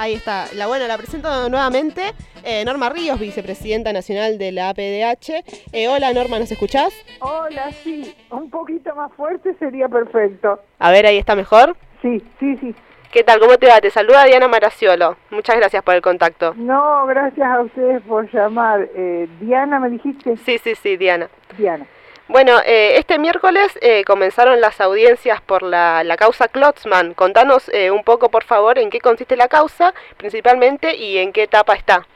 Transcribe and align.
Ahí 0.00 0.14
está. 0.14 0.46
La 0.54 0.66
buena, 0.66 0.88
la 0.88 0.96
presento 0.96 1.50
nuevamente. 1.50 2.00
Eh, 2.42 2.64
Norma 2.64 2.88
Ríos, 2.88 3.20
vicepresidenta 3.20 3.92
nacional 3.92 4.38
de 4.38 4.50
la 4.50 4.70
APDH. 4.70 5.44
Eh, 5.74 5.88
hola 5.88 6.14
Norma, 6.14 6.38
¿nos 6.38 6.50
escuchás? 6.50 6.94
Hola, 7.18 7.70
sí. 7.84 8.16
Un 8.30 8.48
poquito 8.48 8.94
más 8.94 9.12
fuerte 9.12 9.54
sería 9.58 9.90
perfecto. 9.90 10.58
A 10.78 10.90
ver, 10.90 11.04
ahí 11.04 11.18
está 11.18 11.36
mejor. 11.36 11.76
Sí, 12.00 12.24
sí, 12.38 12.56
sí. 12.62 12.74
¿Qué 13.12 13.24
tal? 13.24 13.40
¿Cómo 13.40 13.58
te 13.58 13.66
va? 13.66 13.78
Te 13.82 13.90
saluda 13.90 14.24
Diana 14.24 14.48
Maraciolo. 14.48 15.18
Muchas 15.28 15.56
gracias 15.56 15.82
por 15.82 15.94
el 15.94 16.00
contacto. 16.00 16.54
No, 16.56 17.04
gracias 17.04 17.46
a 17.46 17.60
ustedes 17.60 18.00
por 18.04 18.32
llamar. 18.32 18.88
Eh, 18.94 19.28
Diana, 19.38 19.80
¿me 19.80 19.90
dijiste? 19.90 20.34
Sí, 20.38 20.56
sí, 20.64 20.76
sí, 20.76 20.96
Diana. 20.96 21.28
Diana. 21.58 21.86
Bueno, 22.30 22.52
eh, 22.64 22.96
este 22.96 23.18
miércoles 23.18 23.76
eh, 23.82 24.04
comenzaron 24.04 24.60
las 24.60 24.80
audiencias 24.80 25.40
por 25.40 25.64
la, 25.64 26.04
la 26.04 26.16
causa 26.16 26.46
Klotzmann. 26.46 27.12
Contanos 27.14 27.68
eh, 27.74 27.90
un 27.90 28.04
poco, 28.04 28.28
por 28.28 28.44
favor, 28.44 28.78
en 28.78 28.88
qué 28.88 29.00
consiste 29.00 29.36
la 29.36 29.48
causa, 29.48 29.92
principalmente, 30.16 30.94
y 30.94 31.18
en 31.18 31.32
qué 31.32 31.42
etapa 31.42 31.74
está. 31.74 32.06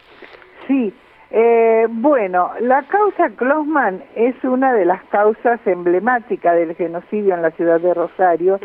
Sí, 0.69 0.95
eh, 1.33 1.89
bueno, 1.91 2.53
la 2.61 2.85
causa 2.85 3.29
Klotzmann 3.31 4.05
es 4.15 4.37
una 4.45 4.73
de 4.73 4.85
las 4.85 5.03
causas 5.07 5.59
emblemáticas 5.67 6.55
del 6.55 6.77
genocidio 6.77 7.35
en 7.35 7.43
la 7.43 7.51
ciudad 7.51 7.81
de 7.81 7.93
Rosario 7.93 8.61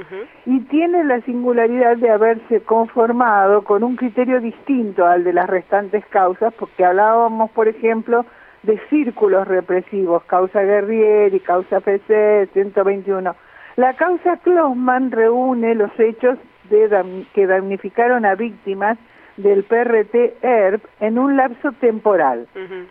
y 0.46 0.60
tiene 0.66 1.04
la 1.04 1.20
singularidad 1.22 1.98
de 1.98 2.12
haberse 2.12 2.62
conformado 2.62 3.64
con 3.64 3.84
un 3.84 3.96
criterio 3.96 4.40
distinto 4.40 5.04
al 5.04 5.24
de 5.24 5.34
las 5.34 5.50
restantes 5.50 6.06
causas, 6.12 6.54
porque 6.60 6.86
hablábamos, 6.86 7.50
por 7.50 7.68
ejemplo, 7.68 8.24
de 8.64 8.80
círculos 8.90 9.48
represivos, 9.48 10.24
causa 10.24 10.62
Guerrieri, 10.62 11.40
causa 11.40 11.80
PC, 11.80 12.50
121. 12.54 13.36
La 13.76 13.94
causa 13.94 14.38
Klossman 14.38 15.12
reúne 15.12 15.76
los 15.76 15.92
hechos 16.00 16.38
de 16.70 17.26
que 17.34 17.48
damnificaron 17.48 18.26
a 18.26 18.36
víctimas 18.36 18.98
del 19.38 19.64
PRT 19.64 20.44
ERP 20.44 20.84
en 21.00 21.18
un 21.18 21.38
lapso 21.38 21.72
temporal. 21.80 22.48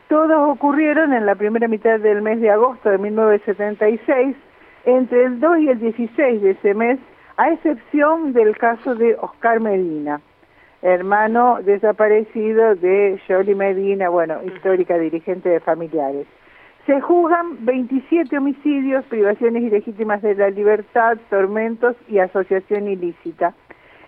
Todos 0.08 0.50
ocurrieron 0.50 1.12
en 1.12 1.26
la 1.26 1.34
primera 1.34 1.68
mitad 1.68 2.00
del 2.00 2.22
mes 2.22 2.40
de 2.40 2.50
agosto 2.50 2.88
de 2.88 2.98
1976, 2.98 4.36
entre 4.86 5.24
el 5.24 5.40
2 5.40 5.58
y 5.58 5.68
el 5.68 5.78
16 5.78 6.42
de 6.42 6.50
ese 6.52 6.74
mes, 6.74 6.98
a 7.36 7.52
excepción 7.52 8.32
del 8.32 8.56
caso 8.56 8.94
de 8.94 9.14
Oscar 9.20 9.60
Medina 9.60 10.20
hermano 10.82 11.58
desaparecido 11.62 12.74
de 12.76 13.20
Jolie 13.26 13.54
Medina, 13.54 14.08
bueno, 14.08 14.38
histórica 14.44 14.96
dirigente 14.98 15.48
de 15.48 15.60
familiares. 15.60 16.26
Se 16.86 17.00
juzgan 17.00 17.66
27 17.66 18.38
homicidios, 18.38 19.04
privaciones 19.06 19.62
ilegítimas 19.62 20.22
de 20.22 20.34
la 20.34 20.48
libertad, 20.50 21.18
tormentos 21.28 21.96
y 22.08 22.18
asociación 22.18 22.88
ilícita. 22.88 23.54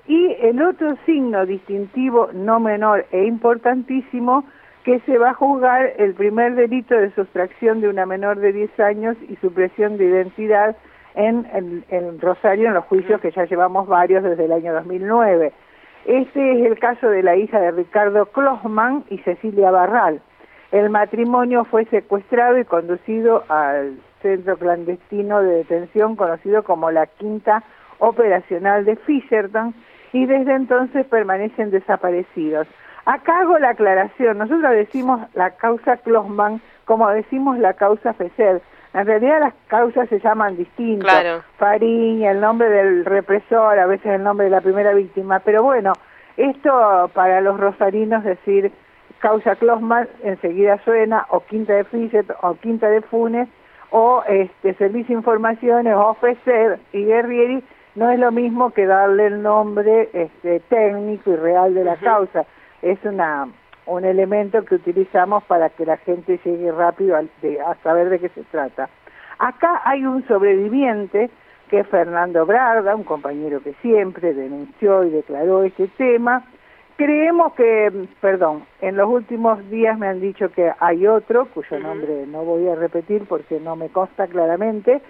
Y 0.06 0.34
el 0.40 0.62
otro 0.62 0.96
signo 1.04 1.44
distintivo 1.44 2.30
no 2.32 2.58
menor 2.58 3.04
e 3.12 3.26
importantísimo 3.26 4.44
que 4.84 4.98
se 5.00 5.18
va 5.18 5.30
a 5.30 5.34
juzgar 5.34 5.92
el 5.98 6.14
primer 6.14 6.54
delito 6.54 6.94
de 6.94 7.10
sustracción 7.10 7.82
de 7.82 7.88
una 7.88 8.06
menor 8.06 8.38
de 8.38 8.52
10 8.52 8.80
años 8.80 9.16
y 9.28 9.36
supresión 9.36 9.98
de 9.98 10.06
identidad 10.06 10.74
en, 11.14 11.84
en 11.90 12.18
Rosario 12.18 12.68
en 12.68 12.74
los 12.74 12.84
juicios 12.84 13.20
que 13.20 13.30
ya 13.30 13.44
llevamos 13.44 13.88
varios 13.88 14.22
desde 14.22 14.46
el 14.46 14.52
año 14.52 14.72
2009. 14.72 15.52
Este 16.04 16.52
es 16.52 16.66
el 16.66 16.78
caso 16.78 17.08
de 17.08 17.22
la 17.22 17.36
hija 17.36 17.60
de 17.60 17.70
Ricardo 17.72 18.26
Klossman 18.26 19.04
y 19.10 19.18
Cecilia 19.18 19.70
Barral. 19.70 20.20
El 20.72 20.90
matrimonio 20.90 21.64
fue 21.64 21.84
secuestrado 21.86 22.58
y 22.58 22.64
conducido 22.64 23.44
al 23.48 23.98
centro 24.22 24.56
clandestino 24.56 25.42
de 25.42 25.56
detención 25.56 26.16
conocido 26.16 26.62
como 26.62 26.90
la 26.90 27.06
Quinta 27.06 27.62
Operacional 27.98 28.84
de 28.84 28.96
Fisherton 28.96 29.74
y 30.12 30.26
desde 30.26 30.54
entonces 30.54 31.06
permanecen 31.06 31.70
desaparecidos. 31.70 32.66
Acá 33.04 33.40
hago 33.40 33.58
la 33.58 33.70
aclaración, 33.70 34.38
nosotros 34.38 34.70
decimos 34.72 35.20
la 35.34 35.50
causa 35.56 35.96
Klossman 35.98 36.60
como 36.90 37.08
decimos 37.08 37.56
la 37.56 37.74
causa 37.74 38.14
Feser, 38.14 38.60
en 38.92 39.06
realidad 39.06 39.40
las 39.40 39.54
causas 39.68 40.08
se 40.08 40.18
llaman 40.18 40.56
distintas. 40.56 41.20
Claro. 41.20 41.42
Fariña, 41.58 42.32
el 42.32 42.40
nombre 42.40 42.68
del 42.68 43.04
represor, 43.04 43.78
a 43.78 43.86
veces 43.86 44.06
el 44.06 44.22
nombre 44.22 44.46
de 44.46 44.50
la 44.50 44.60
primera 44.60 44.92
víctima. 44.92 45.38
Pero 45.40 45.62
bueno, 45.62 45.92
esto 46.36 47.10
para 47.14 47.40
los 47.40 47.58
rosarinos 47.58 48.24
decir 48.24 48.72
causa 49.20 49.54
Closman 49.56 50.08
enseguida 50.24 50.82
suena, 50.84 51.26
o 51.28 51.40
Quinta 51.40 51.74
de 51.74 51.84
Fischer, 51.84 52.24
o 52.42 52.54
Quinta 52.54 52.88
de 52.88 53.02
Funes, 53.02 53.48
o 53.90 54.22
este 54.26 54.74
Servicio 54.74 55.14
de 55.14 55.20
Informaciones, 55.20 55.94
o 55.94 56.14
FECER 56.14 56.80
y 56.92 57.04
Guerrieri, 57.04 57.62
no 57.94 58.10
es 58.10 58.18
lo 58.18 58.32
mismo 58.32 58.70
que 58.70 58.86
darle 58.86 59.26
el 59.26 59.42
nombre 59.42 60.08
este, 60.12 60.60
técnico 60.60 61.30
y 61.30 61.36
real 61.36 61.74
de 61.74 61.84
la 61.84 61.96
causa. 61.96 62.46
Es 62.82 62.98
una 63.04 63.48
un 63.86 64.04
elemento 64.04 64.64
que 64.64 64.76
utilizamos 64.76 65.42
para 65.44 65.70
que 65.70 65.86
la 65.86 65.96
gente 65.98 66.38
llegue 66.44 66.70
rápido 66.72 67.16
a, 67.16 67.20
a 67.20 67.74
saber 67.82 68.08
de 68.08 68.18
qué 68.18 68.28
se 68.30 68.42
trata. 68.44 68.88
Acá 69.38 69.80
hay 69.84 70.04
un 70.04 70.26
sobreviviente 70.26 71.30
que 71.70 71.80
es 71.80 71.86
Fernando 71.86 72.44
Brarda, 72.44 72.96
un 72.96 73.04
compañero 73.04 73.62
que 73.62 73.74
siempre 73.80 74.34
denunció 74.34 75.04
y 75.04 75.10
declaró 75.10 75.62
este 75.62 75.86
tema. 75.96 76.44
Creemos 76.96 77.54
que, 77.54 78.06
perdón, 78.20 78.64
en 78.80 78.96
los 78.96 79.08
últimos 79.08 79.70
días 79.70 79.96
me 79.98 80.08
han 80.08 80.20
dicho 80.20 80.50
que 80.50 80.72
hay 80.80 81.06
otro, 81.06 81.46
cuyo 81.46 81.78
nombre 81.78 82.26
no 82.26 82.44
voy 82.44 82.68
a 82.68 82.74
repetir 82.74 83.24
porque 83.26 83.60
no 83.60 83.76
me 83.76 83.88
consta 83.88 84.26
claramente, 84.26 85.00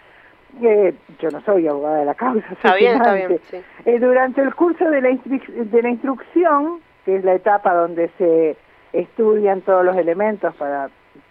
eh, 0.62 0.94
yo 1.18 1.30
no 1.30 1.40
soy 1.40 1.66
abogada 1.66 1.98
de 1.98 2.04
la 2.04 2.14
causa. 2.14 2.46
Está 2.52 2.74
bien, 2.74 2.96
está 2.96 3.14
bien. 3.14 3.40
Eh, 3.84 3.98
durante 3.98 4.42
el 4.42 4.54
curso 4.54 4.88
de 4.90 5.00
la, 5.00 5.08
de 5.08 5.82
la 5.82 5.88
instrucción, 5.88 6.80
que 7.04 7.16
es 7.16 7.24
la 7.24 7.34
etapa 7.34 7.74
donde 7.74 8.08
se 8.18 8.56
estudian 8.92 9.60
todos 9.62 9.84
los 9.84 9.96
elementos 9.96 10.54
para 10.56 10.90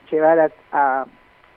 llevar 0.09 0.51
a, 0.71 1.05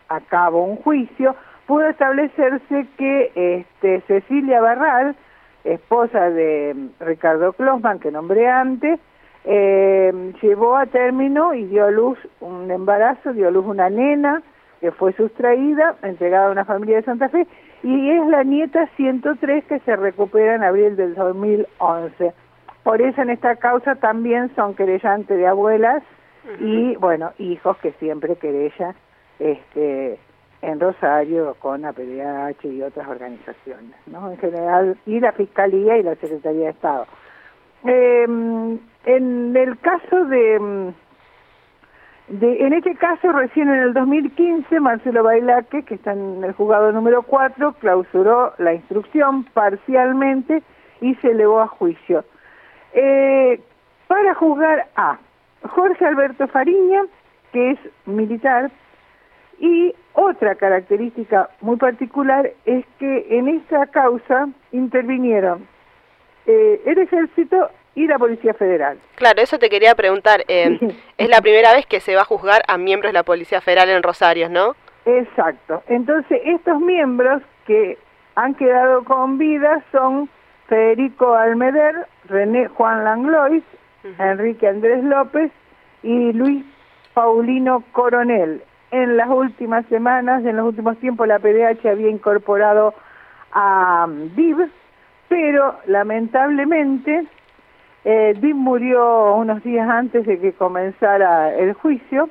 a, 0.09 0.21
cabo 0.29 0.65
un 0.65 0.77
juicio, 0.77 1.35
pudo 1.67 1.89
establecerse 1.89 2.87
que 2.99 3.33
este, 3.35 4.01
Cecilia 4.03 4.61
Barral, 4.61 5.17
esposa 5.65 6.31
de 6.31 6.77
Ricardo 7.01 7.53
Klossman, 7.53 7.99
que 7.99 8.11
nombré 8.11 8.49
antes, 8.49 9.01
eh, 9.45 10.33
llevó 10.41 10.77
a 10.77 10.87
término 10.87 11.55
y 11.55 11.65
dio 11.65 11.87
a 11.87 11.91
luz 11.91 12.19
un 12.41 12.71
embarazo, 12.71 13.33
dio 13.33 13.49
a 13.49 13.51
luz 13.51 13.67
una 13.67 13.91
nena 13.91 14.43
que 14.81 14.91
fue 14.91 15.13
sustraída, 15.13 15.95
entregada 16.03 16.49
a 16.49 16.51
una 16.51 16.65
familia 16.65 16.97
de 16.97 17.05
Santa 17.05 17.29
Fe, 17.29 17.47
y 17.85 18.11
es 18.11 18.27
la 18.27 18.43
nieta 18.43 18.89
103 18.97 19.65
que 19.65 19.79
se 19.81 19.97
recupera 19.97 20.57
en 20.57 20.65
abril 20.65 20.97
del 20.97 21.15
2011. 21.15 22.33
Por 22.83 23.01
eso 23.01 23.23
en 23.23 23.31
esta 23.31 23.57
causa 23.57 23.95
también 23.97 24.55
son 24.57 24.75
querellantes 24.75 25.37
de 25.37 25.47
abuelas 25.47 26.03
y, 26.59 26.97
bueno, 26.97 27.33
hijos 27.39 27.77
que 27.79 27.93
siempre 27.93 28.35
querellan 28.37 28.95
este, 29.39 30.19
en 30.63 30.81
Rosario 30.81 31.57
con 31.61 31.85
APDH 31.85 32.65
y 32.65 32.83
otras 32.83 33.09
organizaciones, 33.09 33.95
¿no? 34.07 34.31
En 34.31 34.39
general, 34.39 34.97
y 35.07 35.21
la 35.21 35.33
Fiscalía 35.33 35.99
y 35.99 36.03
la 36.03 36.17
Secretaría 36.17 36.65
de 36.65 36.71
Estado. 36.71 37.07
Em, 37.85 38.79
en 39.05 39.57
el 39.57 39.79
caso 39.79 40.25
de, 40.27 40.93
de, 42.29 42.67
en 42.67 42.73
este 42.73 42.95
caso, 42.97 43.31
recién 43.33 43.69
en 43.69 43.81
el 43.81 43.95
2015, 43.95 44.81
Marcelo 44.81 45.25
Bailaque, 45.25 45.85
que 45.85 45.95
está 45.95 46.13
en 46.13 46.43
el 46.43 46.53
juzgado 46.53 46.93
número 46.93 47.23
4, 47.23 47.75
clausuró 47.75 48.55
la 48.59 48.75
instrucción 48.75 49.45
parcialmente 49.45 50.63
y 51.01 51.15
se 51.17 51.33
elevó 51.33 51.61
a 51.61 51.67
juicio. 51.67 52.25
Eh, 52.93 53.61
para 54.07 54.35
juzgar 54.35 54.89
a 54.97 55.19
Jorge 55.69 56.05
Alberto 56.05 56.47
Fariña, 56.49 57.03
que 57.53 57.73
es 57.73 57.79
militar, 58.07 58.71
y 59.59 59.95
otra 60.15 60.55
característica 60.57 61.49
muy 61.61 61.77
particular 61.77 62.51
es 62.67 62.85
que 62.99 63.27
en 63.31 63.49
esta 63.49 63.87
causa 63.87 64.49
intervinieron 64.73 65.67
eh, 66.47 66.81
el 66.85 66.99
ejército 66.99 67.71
y 67.95 68.07
la 68.07 68.19
Policía 68.19 68.55
Federal. 68.55 68.99
Claro, 69.15 69.41
eso 69.41 69.59
te 69.59 69.71
quería 69.71 69.95
preguntar. 69.95 70.45
Eh, 70.49 70.79
es 71.17 71.29
la 71.29 71.41
primera 71.41 71.73
vez 71.73 71.87
que 71.87 72.01
se 72.01 72.17
va 72.17 72.23
a 72.23 72.25
juzgar 72.25 72.63
a 72.67 72.79
miembros 72.79 73.11
de 73.11 73.19
la 73.19 73.23
Policía 73.23 73.61
Federal 73.61 73.89
en 73.91 74.03
Rosario, 74.03 74.49
¿no? 74.49 74.75
Exacto. 75.05 75.83
Entonces, 75.89 76.41
estos 76.45 76.81
miembros 76.81 77.43
que 77.67 77.99
han 78.35 78.55
quedado 78.55 79.05
con 79.05 79.39
vida 79.39 79.85
son 79.93 80.29
Federico 80.73 81.35
Almeder, 81.35 82.07
René 82.31 82.67
Juan 82.67 83.05
Langlois, 83.05 83.63
Enrique 84.19 84.67
Andrés 84.67 85.05
López 85.05 85.53
y 86.03 86.33
Luis 86.33 86.65
Paulino 87.13 87.85
Coronel. 87.93 88.63
En 88.91 89.19
las 89.19 89.29
últimas 89.29 89.85
semanas, 89.89 90.43
en 90.47 90.57
los 90.57 90.65
últimos 90.65 90.97
tiempos, 90.97 91.29
la 91.29 91.41
PDH 91.41 91.87
había 91.91 92.09
incorporado 92.09 92.95
a 93.53 94.09
DIV, 94.35 94.71
pero 95.29 95.77
lamentablemente 95.85 97.27
eh, 98.07 98.35
DIV 98.41 98.55
murió 98.55 99.35
unos 99.35 99.63
días 99.63 99.87
antes 99.87 100.25
de 100.25 100.41
que 100.41 100.55
comenzara 100.55 101.55
el 101.55 101.75
juicio. 101.75 102.31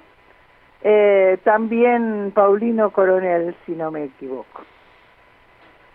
Eh, 0.81 1.37
también 1.43 2.31
Paulino 2.33 2.89
Coronel, 2.89 3.55
si 3.67 3.73
no 3.73 3.91
me 3.91 4.05
equivoco. 4.05 4.63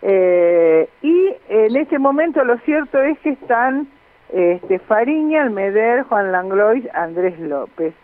Eh, 0.03 0.89
y 1.03 1.35
en 1.49 1.77
este 1.77 1.99
momento 1.99 2.45
lo 2.45 2.59
cierto 2.59 3.01
es 3.03 3.19
que 3.21 3.31
están 3.31 3.89
este, 4.33 4.79
Fariña, 4.81 5.43
Almeder, 5.43 6.03
Juan 6.05 6.33
Langlois, 6.33 6.85
Andrés 6.95 7.39
López. 7.39 7.95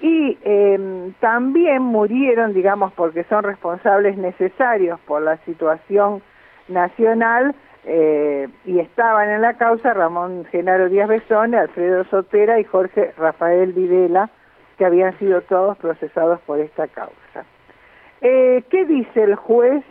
Y 0.00 0.36
em, 0.42 1.12
también 1.20 1.82
murieron, 1.82 2.52
digamos, 2.52 2.92
porque 2.92 3.24
son 3.24 3.44
responsables 3.44 4.18
necesarios 4.18 5.00
por 5.00 5.22
la 5.22 5.38
situación 5.38 6.22
nacional 6.68 7.54
eh, 7.84 8.48
y 8.64 8.80
estaban 8.80 9.30
en 9.30 9.40
la 9.40 9.54
causa 9.54 9.94
Ramón 9.94 10.44
Genaro 10.50 10.88
Díaz 10.88 11.08
Besone, 11.08 11.56
Alfredo 11.56 12.04
Sotera 12.04 12.58
y 12.58 12.64
Jorge 12.64 13.12
Rafael 13.16 13.72
Videla, 13.72 14.28
que 14.76 14.84
habían 14.84 15.16
sido 15.18 15.40
todos 15.42 15.78
procesados 15.78 16.40
por 16.40 16.58
esta 16.58 16.88
causa. 16.88 17.44
Eh, 18.20 18.64
¿Qué 18.70 18.84
dice 18.84 19.22
el 19.22 19.36
juez 19.36 19.84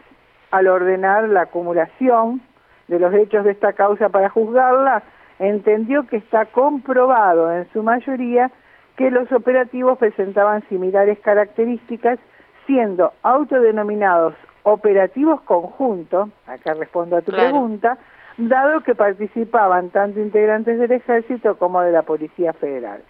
al 0.52 0.68
ordenar 0.68 1.28
la 1.30 1.42
acumulación 1.42 2.42
de 2.88 3.00
los 3.00 3.14
hechos 3.14 3.44
de 3.46 3.52
esta 3.52 3.74
causa 3.74 4.10
para 4.10 4.30
juzgarla? 4.30 5.04
Entendió 5.40 6.08
que 6.08 6.18
está 6.18 6.46
comprobado 6.46 7.52
en 7.52 7.68
su 7.74 7.84
mayoría 7.84 8.52
que 8.96 9.12
los 9.12 9.32
operativos 9.32 9.98
presentaban 9.98 10.64
similares 10.70 11.20
características, 11.20 12.20
siendo 12.66 13.12
autodenominados 13.22 14.34
operativos 14.64 15.42
conjuntos, 15.42 16.30
acá 16.48 16.74
respondo 16.74 17.18
a 17.18 17.22
tu 17.22 17.32
pregunta, 17.32 17.98
dado 18.38 18.82
que 18.82 18.96
participaban 18.96 19.90
tanto 19.90 20.20
integrantes 20.20 20.80
del 20.80 20.92
ejército 20.92 21.58
como 21.58 21.82
de 21.82 21.92
la 21.92 22.02
Policía 22.02 22.54
Federal. 22.54 23.02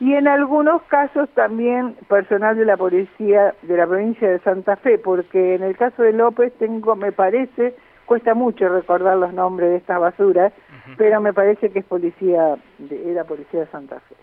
Y 0.00 0.14
en 0.14 0.26
algunos 0.28 0.82
casos 0.84 1.28
también 1.34 1.94
personal 2.08 2.56
de 2.56 2.64
la 2.64 2.78
policía 2.78 3.54
de 3.60 3.76
la 3.76 3.86
provincia 3.86 4.30
de 4.30 4.38
Santa 4.40 4.76
Fe, 4.76 4.96
porque 4.96 5.54
en 5.54 5.62
el 5.62 5.76
caso 5.76 6.02
de 6.02 6.14
López 6.14 6.54
tengo, 6.58 6.96
me 6.96 7.12
parece, 7.12 7.74
cuesta 8.06 8.32
mucho 8.32 8.66
recordar 8.70 9.18
los 9.18 9.34
nombres 9.34 9.68
de 9.68 9.76
estas 9.76 10.00
basuras, 10.00 10.54
pero 10.96 11.20
me 11.20 11.34
parece 11.34 11.68
que 11.70 11.80
es 11.80 11.84
policía, 11.84 12.56
de, 12.78 13.12
era 13.12 13.24
policía 13.24 13.60
de 13.60 13.66
Santa 13.66 14.00
Fe. 14.00 14.14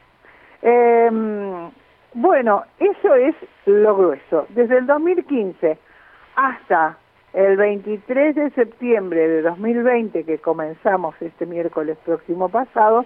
Eh, 0.64 1.10
bueno, 2.16 2.64
eso 2.80 3.14
es 3.14 3.36
lo 3.68 3.96
grueso. 3.96 4.48
Desde 4.50 4.80
el 4.80 4.88
2015 4.88 5.78
hasta 6.36 6.98
el 7.34 7.56
23 7.56 8.36
de 8.36 8.50
septiembre 8.52 9.28
de 9.28 9.42
2020, 9.44 10.24
que 10.24 10.40
comenzamos 10.40 11.14
este 11.22 11.46
miércoles 11.46 12.00
próximo 12.04 12.50
pasado, 12.50 13.06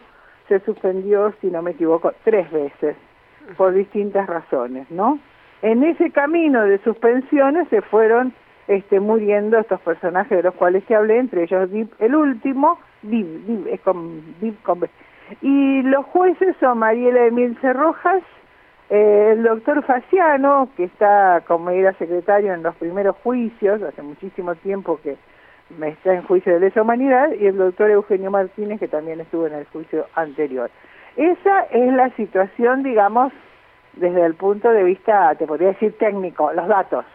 se 0.52 0.60
suspendió, 0.66 1.34
si 1.40 1.48
no 1.48 1.62
me 1.62 1.72
equivoco, 1.72 2.12
tres 2.26 2.52
veces, 2.52 2.98
por 3.56 3.74
distintas 3.74 4.28
razones, 4.28 4.92
¿no? 4.92 5.18
En 5.62 5.82
ese 5.82 6.12
camino 6.12 6.66
de 6.66 6.78
suspensiones 6.80 7.70
se 7.70 7.82
fueron 7.82 8.34
este, 8.68 9.00
muriendo 9.00 9.58
estos 9.58 9.80
personajes 9.80 10.38
de 10.38 10.44
los 10.44 10.54
cuales 10.56 10.84
te 10.86 10.96
hablé, 10.96 11.20
entre 11.20 11.44
ellos 11.44 11.70
el 12.00 12.16
último, 12.16 12.80
es 13.02 13.80
con, 13.80 14.22
con 14.64 14.90
y 15.40 15.84
los 15.84 16.06
jueces 16.08 16.54
son 16.60 16.80
Mariela 16.80 17.28
Emilce 17.28 17.72
Rojas, 17.72 18.22
eh, 18.90 19.30
el 19.32 19.44
doctor 19.44 19.82
Faciano, 19.86 20.68
que 20.76 20.84
está 20.84 21.44
como 21.48 21.70
era 21.70 21.94
secretario 21.94 22.54
en 22.54 22.62
los 22.62 22.76
primeros 22.76 23.16
juicios, 23.24 23.82
hace 23.82 24.02
muchísimo 24.02 24.56
tiempo 24.56 25.00
que 25.02 25.16
está 25.84 26.14
en 26.14 26.24
juicio 26.24 26.54
de 26.54 26.60
lesa 26.60 26.82
humanidad, 26.82 27.32
y 27.40 27.48
el 27.48 27.58
doctor 27.58 27.90
Eugenio 27.90 28.32
Martínez, 28.32 28.80
que 28.80 28.88
también 28.88 29.20
estuvo 29.22 29.48
en 29.48 29.54
el 29.54 29.66
juicio 29.66 30.06
anterior. 30.16 30.70
Esa 31.16 31.64
es 31.72 31.94
la 31.94 32.10
situación, 32.12 32.84
digamos, 32.84 33.34
desde 33.94 34.26
el 34.26 34.36
punto 34.36 34.70
de 34.70 34.84
vista, 34.84 35.36
te 35.36 35.46
podría 35.46 35.70
decir 35.70 35.98
técnico, 35.98 36.52
los 36.54 36.68
datos. 36.68 37.06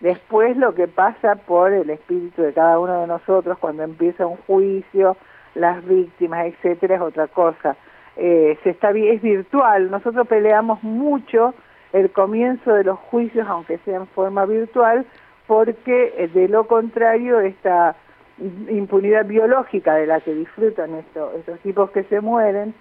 Después 0.00 0.56
lo 0.56 0.74
que 0.74 0.86
pasa 0.86 1.34
por 1.34 1.72
el 1.72 1.90
espíritu 1.90 2.42
de 2.42 2.52
cada 2.52 2.78
uno 2.78 3.00
de 3.00 3.06
nosotros 3.06 3.58
cuando 3.58 3.82
empieza 3.82 4.26
un 4.26 4.36
juicio, 4.46 5.16
las 5.54 5.84
víctimas, 5.84 6.46
etcétera, 6.46 6.96
es 6.96 7.00
otra 7.00 7.26
cosa. 7.26 7.76
Eh, 8.16 8.56
se 8.62 8.70
está 8.70 8.90
es 8.90 9.22
virtual. 9.22 9.90
Nosotros 9.90 10.26
peleamos 10.28 10.82
mucho 10.84 11.54
el 11.92 12.10
comienzo 12.10 12.72
de 12.72 12.84
los 12.84 12.98
juicios, 12.98 13.46
aunque 13.48 13.78
sea 13.78 13.96
en 13.96 14.06
forma 14.08 14.46
virtual, 14.46 15.04
porque 15.46 16.14
eh, 16.16 16.28
de 16.28 16.48
lo 16.48 16.66
contrario 16.66 17.40
esta 17.40 17.96
impunidad 18.38 19.26
biológica 19.26 19.94
de 19.94 20.06
la 20.06 20.20
que 20.20 20.34
disfrutan 20.34 20.94
estos, 20.94 21.34
estos 21.34 21.60
tipos 21.60 21.90
que 21.90 22.02
se 22.04 22.20
mueren, 22.20 22.74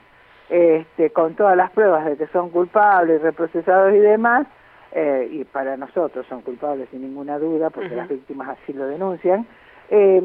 este, 0.49 1.11
con 1.11 1.35
todas 1.35 1.55
las 1.55 1.71
pruebas 1.71 2.05
de 2.05 2.17
que 2.17 2.27
son 2.27 2.49
culpables, 2.49 3.21
reprocesados 3.21 3.93
y 3.93 3.99
demás, 3.99 4.47
eh, 4.91 5.27
y 5.31 5.43
para 5.43 5.77
nosotros 5.77 6.25
son 6.27 6.41
culpables 6.41 6.89
sin 6.89 7.01
ninguna 7.01 7.37
duda, 7.37 7.69
porque 7.69 7.95
las 7.95 8.07
víctimas 8.07 8.49
así 8.49 8.73
lo 8.73 8.87
denuncian, 8.87 9.45
eh, 9.89 10.21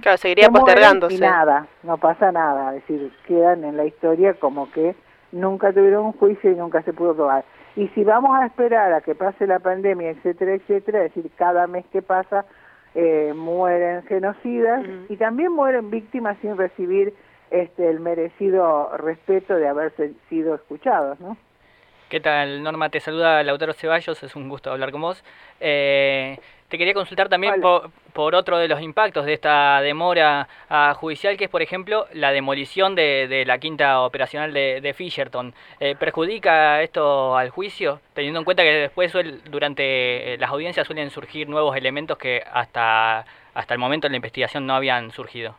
claro, 0.00 0.18
seguiría 0.18 0.48
postergándose. 0.48 1.14
Y 1.14 1.20
nada, 1.20 1.66
no 1.82 1.96
pasa 1.98 2.32
nada, 2.32 2.74
es 2.74 2.86
decir, 2.86 3.12
quedan 3.26 3.64
en 3.64 3.76
la 3.76 3.84
historia 3.84 4.34
como 4.34 4.70
que 4.72 4.94
nunca 5.32 5.72
tuvieron 5.72 6.06
un 6.06 6.12
juicio 6.12 6.50
y 6.50 6.54
nunca 6.54 6.82
se 6.82 6.92
pudo 6.92 7.14
probar. 7.14 7.44
Y 7.74 7.88
si 7.88 8.04
vamos 8.04 8.38
a 8.38 8.46
esperar 8.46 8.92
a 8.92 9.00
que 9.00 9.14
pase 9.14 9.46
la 9.46 9.58
pandemia, 9.58 10.10
etcétera, 10.10 10.54
etcétera, 10.54 11.04
es 11.04 11.14
decir, 11.14 11.30
cada 11.36 11.66
mes 11.66 11.86
que 11.86 12.02
pasa 12.02 12.44
eh, 12.94 13.32
mueren 13.34 14.02
genocidas 14.02 14.84
y 15.08 15.16
también 15.16 15.52
mueren 15.52 15.90
víctimas 15.90 16.36
sin 16.42 16.56
recibir 16.56 17.14
este 17.50 17.88
el 17.88 18.00
merecido 18.00 18.94
respeto 18.98 19.56
de 19.56 19.68
haber 19.68 19.92
sido 20.28 20.54
escuchados, 20.54 21.18
¿no? 21.20 21.36
¿Qué 22.12 22.20
tal, 22.20 22.62
Norma? 22.62 22.90
Te 22.90 23.00
saluda 23.00 23.42
Lautaro 23.42 23.72
Ceballos, 23.72 24.22
es 24.22 24.36
un 24.36 24.50
gusto 24.50 24.70
hablar 24.70 24.92
con 24.92 25.00
vos. 25.00 25.24
Eh, 25.60 26.38
te 26.68 26.76
quería 26.76 26.92
consultar 26.92 27.30
también 27.30 27.54
por, 27.62 28.34
otro 28.34 28.58
de 28.58 28.68
los 28.68 28.82
impactos 28.82 29.24
de 29.24 29.32
esta 29.32 29.80
demora 29.80 30.46
ah, 30.68 30.92
judicial, 30.94 31.38
que 31.38 31.44
es, 31.44 31.50
por 31.50 31.62
ejemplo, 31.62 32.04
la 32.12 32.30
demolición 32.30 32.94
de, 32.94 33.44
la 33.46 33.56
quinta 33.56 34.02
operacional 34.02 34.52
de, 34.52 34.82
de 34.82 34.92
Fisherton. 34.92 35.54
Eh, 35.80 35.96
¿Perjudica 35.98 36.82
esto 36.82 37.34
al 37.34 37.48
juicio, 37.48 38.00
teniendo 38.12 38.40
en 38.40 38.44
cuenta 38.44 38.62
que 38.62 38.74
después 38.74 39.10
durante 39.50 40.36
las 40.36 40.50
audiencias 40.50 40.86
suelen 40.86 41.08
surgir 41.08 41.48
nuevos 41.48 41.74
elementos 41.78 42.18
que 42.18 42.42
hasta, 42.52 43.24
hasta 43.54 43.72
el 43.72 43.80
momento 43.80 44.06
de 44.06 44.10
la 44.10 44.16
investigación 44.16 44.66
no 44.66 44.74
habían 44.74 45.12
surgido? 45.12 45.54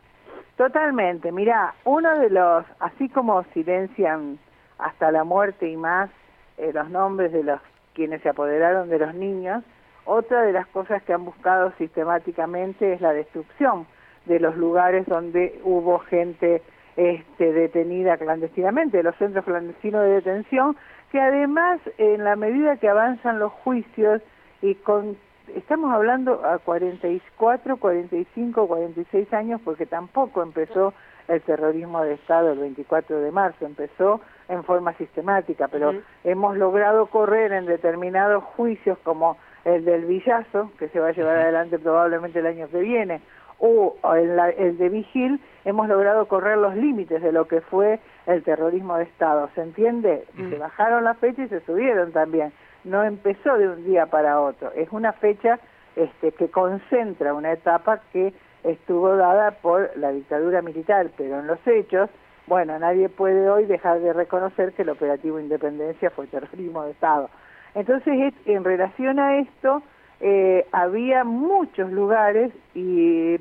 Totalmente. 0.56 1.32
Mira, 1.32 1.74
uno 1.84 2.16
de 2.20 2.30
los, 2.30 2.64
así 2.80 3.10
como 3.10 3.44
silencian 3.56 4.38
hasta 4.78 5.10
la 5.10 5.24
muerte 5.24 5.68
y 5.68 5.78
más 5.78 6.12
eh, 6.58 6.72
los 6.74 6.90
nombres 6.90 7.32
de 7.32 7.44
los 7.44 7.60
quienes 7.94 8.22
se 8.22 8.30
apoderaron 8.30 8.90
de 8.90 9.00
los 9.00 9.14
niños, 9.14 9.64
otra 10.06 10.42
de 10.42 10.52
las 10.52 10.68
cosas 10.68 11.02
que 11.04 11.14
han 11.14 11.26
buscado 11.26 11.72
sistemáticamente 11.78 12.94
es 12.94 13.02
la 13.02 13.14
destrucción 13.14 13.86
de 14.26 14.40
los 14.40 14.56
lugares 14.58 15.06
donde 15.06 15.60
hubo 15.64 16.00
gente 16.00 16.62
este, 16.96 17.54
detenida 17.54 18.18
clandestinamente, 18.18 18.98
de 18.98 19.04
los 19.04 19.16
centros 19.16 19.46
clandestinos 19.46 20.04
de 20.04 20.10
detención, 20.10 20.76
que 21.12 21.20
además 21.20 21.80
en 21.98 22.24
la 22.24 22.36
medida 22.36 22.78
que 22.78 22.90
avanzan 22.90 23.40
los 23.40 23.52
juicios 23.52 24.22
y 24.62 24.76
con 24.76 25.18
estamos 25.56 25.94
hablando 25.94 26.46
a 26.46 26.58
44, 26.60 27.78
45, 27.78 28.68
46 28.68 29.34
años 29.34 29.62
porque 29.64 29.86
tampoco 29.86 30.42
empezó 30.42 30.94
el 31.28 31.42
terrorismo 31.42 32.02
de 32.04 32.14
Estado 32.14 32.52
el 32.52 32.60
24 32.60 33.20
de 33.20 33.32
marzo, 33.32 33.66
empezó 33.66 34.22
en 34.50 34.64
forma 34.64 34.94
sistemática, 34.94 35.68
pero 35.68 35.94
hemos 36.24 36.58
logrado 36.58 37.08
correr 37.08 37.54
en 37.54 37.66
determinados 37.66 38.44
juicios 38.44 38.98
como 39.04 39.38
el 39.66 39.86
del 39.86 40.06
Villazo, 40.06 40.72
que 40.78 40.90
se 40.90 41.00
va 41.00 41.10
a 41.10 41.14
llevar 41.14 41.38
adelante 41.38 41.80
probablemente 41.80 42.40
el 42.40 42.48
año 42.48 42.68
que 42.70 42.80
viene, 42.80 43.22
o 43.60 43.96
el, 44.14 44.38
el 44.58 44.78
de 44.78 44.90
Vigil, 44.90 45.40
hemos 45.64 45.88
logrado 45.88 46.28
correr 46.28 46.58
los 46.58 46.76
límites 46.76 47.22
de 47.22 47.32
lo 47.32 47.48
que 47.48 47.62
fue 47.62 48.00
el 48.26 48.44
terrorismo 48.44 48.98
de 48.98 49.04
Estado. 49.04 49.50
¿Se 49.56 49.62
entiende? 49.62 50.26
Se 50.36 50.58
bajaron 50.58 51.06
las 51.06 51.18
fechas 51.18 51.46
y 51.46 51.50
se 51.50 51.62
subieron 51.62 52.12
también. 52.12 52.52
No 52.84 53.04
empezó 53.04 53.58
de 53.58 53.70
un 53.70 53.86
día 53.86 54.08
para 54.08 54.42
otro. 54.42 54.72
Es 54.74 54.92
una 54.92 55.14
fecha 55.14 55.60
este, 55.96 56.34
que 56.34 56.50
concentra 56.50 57.34
una 57.34 57.54
etapa 57.54 58.02
que 58.12 58.34
estuvo 58.64 59.16
dada 59.16 59.52
por 59.52 59.92
la 59.98 60.12
dictadura 60.12 60.62
militar, 60.62 61.10
pero 61.18 61.40
en 61.40 61.48
los 61.48 61.60
hechos, 61.68 62.10
bueno, 62.48 62.78
nadie 62.80 63.10
puede 63.10 63.50
hoy 63.50 63.66
dejar 63.66 64.00
de 64.00 64.14
reconocer 64.14 64.74
que 64.74 64.82
el 64.84 64.90
operativo 64.90 65.40
Independencia 65.40 66.10
fue 66.10 66.28
terrorismo 66.28 66.84
de 66.84 66.92
Estado. 66.92 67.30
Entonces, 67.76 68.34
en 68.46 68.64
relación 68.64 69.20
a 69.20 69.38
esto, 69.38 69.82
eh, 70.20 70.66
había 70.72 71.24
muchos 71.24 71.92
lugares 71.92 72.52
y 72.74 73.38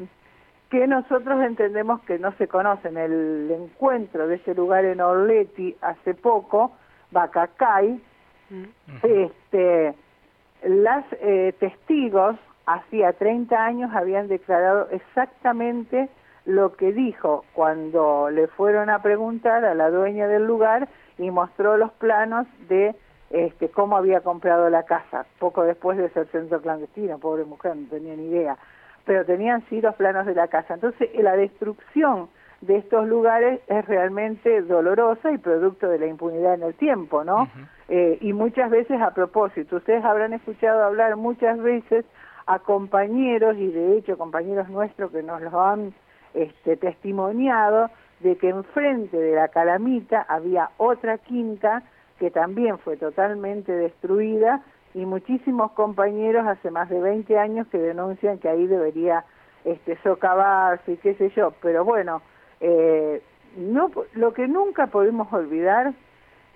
que 0.70 0.86
nosotros 0.86 1.42
entendemos 1.42 2.00
que 2.02 2.18
no 2.18 2.32
se 2.38 2.48
conocen. 2.48 2.96
El 2.96 3.50
encuentro 3.50 4.26
de 4.26 4.36
ese 4.36 4.54
lugar 4.54 4.84
en 4.86 5.00
Orleti 5.00 5.76
hace 5.82 6.14
poco, 6.14 6.72
Bacacay, 7.10 8.00
mm. 8.50 8.64
este, 9.02 9.94
las 10.64 11.04
eh, 11.20 11.52
testigos 11.58 12.36
hacía 12.74 13.12
30 13.12 13.64
años 13.64 13.90
habían 13.94 14.28
declarado 14.28 14.88
exactamente 14.90 16.08
lo 16.44 16.74
que 16.74 16.92
dijo 16.92 17.44
cuando 17.52 18.30
le 18.30 18.48
fueron 18.48 18.90
a 18.90 19.00
preguntar 19.00 19.64
a 19.64 19.74
la 19.74 19.90
dueña 19.90 20.26
del 20.26 20.46
lugar 20.46 20.88
y 21.18 21.30
mostró 21.30 21.76
los 21.76 21.92
planos 21.92 22.46
de 22.68 22.94
este, 23.30 23.70
cómo 23.70 23.96
había 23.96 24.20
comprado 24.20 24.68
la 24.68 24.82
casa, 24.84 25.24
poco 25.38 25.64
después 25.64 25.96
de 25.96 26.10
ser 26.10 26.26
centro 26.28 26.60
clandestino, 26.60 27.18
pobre 27.18 27.44
mujer, 27.44 27.76
no 27.76 27.88
tenía 27.88 28.14
ni 28.14 28.26
idea, 28.26 28.58
pero 29.04 29.24
tenían 29.24 29.64
sí 29.68 29.80
los 29.80 29.94
planos 29.94 30.26
de 30.26 30.34
la 30.34 30.48
casa. 30.48 30.74
Entonces, 30.74 31.10
la 31.14 31.36
destrucción 31.36 32.28
de 32.60 32.76
estos 32.76 33.08
lugares 33.08 33.60
es 33.66 33.84
realmente 33.86 34.62
dolorosa 34.62 35.32
y 35.32 35.38
producto 35.38 35.88
de 35.88 35.98
la 35.98 36.06
impunidad 36.06 36.54
en 36.54 36.62
el 36.62 36.74
tiempo, 36.74 37.24
¿no? 37.24 37.48
Eh, 37.88 38.18
y 38.20 38.32
muchas 38.32 38.70
veces 38.70 39.00
a 39.00 39.12
propósito, 39.12 39.76
ustedes 39.76 40.04
habrán 40.04 40.32
escuchado 40.32 40.84
hablar 40.84 41.16
muchas 41.16 41.60
veces 41.60 42.04
a 42.46 42.58
compañeros 42.60 43.56
y 43.56 43.68
de 43.68 43.98
hecho 43.98 44.18
compañeros 44.18 44.68
nuestros 44.68 45.10
que 45.10 45.22
nos 45.22 45.40
lo 45.40 45.60
han 45.60 45.94
este, 46.34 46.76
testimoniado 46.76 47.90
de 48.20 48.36
que 48.36 48.48
enfrente 48.48 49.16
de 49.16 49.34
la 49.34 49.48
calamita 49.48 50.24
había 50.28 50.70
otra 50.78 51.18
quinta 51.18 51.82
que 52.18 52.30
también 52.30 52.78
fue 52.78 52.96
totalmente 52.96 53.72
destruida 53.72 54.62
y 54.94 55.06
muchísimos 55.06 55.72
compañeros 55.72 56.46
hace 56.46 56.70
más 56.70 56.88
de 56.88 57.00
20 57.00 57.38
años 57.38 57.66
que 57.68 57.78
denuncian 57.78 58.38
que 58.38 58.48
ahí 58.48 58.66
debería 58.66 59.24
este, 59.64 59.98
socavarse 60.02 60.92
y 60.92 60.96
qué 60.98 61.14
sé 61.14 61.30
yo, 61.30 61.52
pero 61.62 61.84
bueno, 61.84 62.22
eh, 62.60 63.22
no, 63.56 63.90
lo 64.14 64.32
que 64.32 64.46
nunca 64.48 64.86
podemos 64.86 65.32
olvidar 65.32 65.92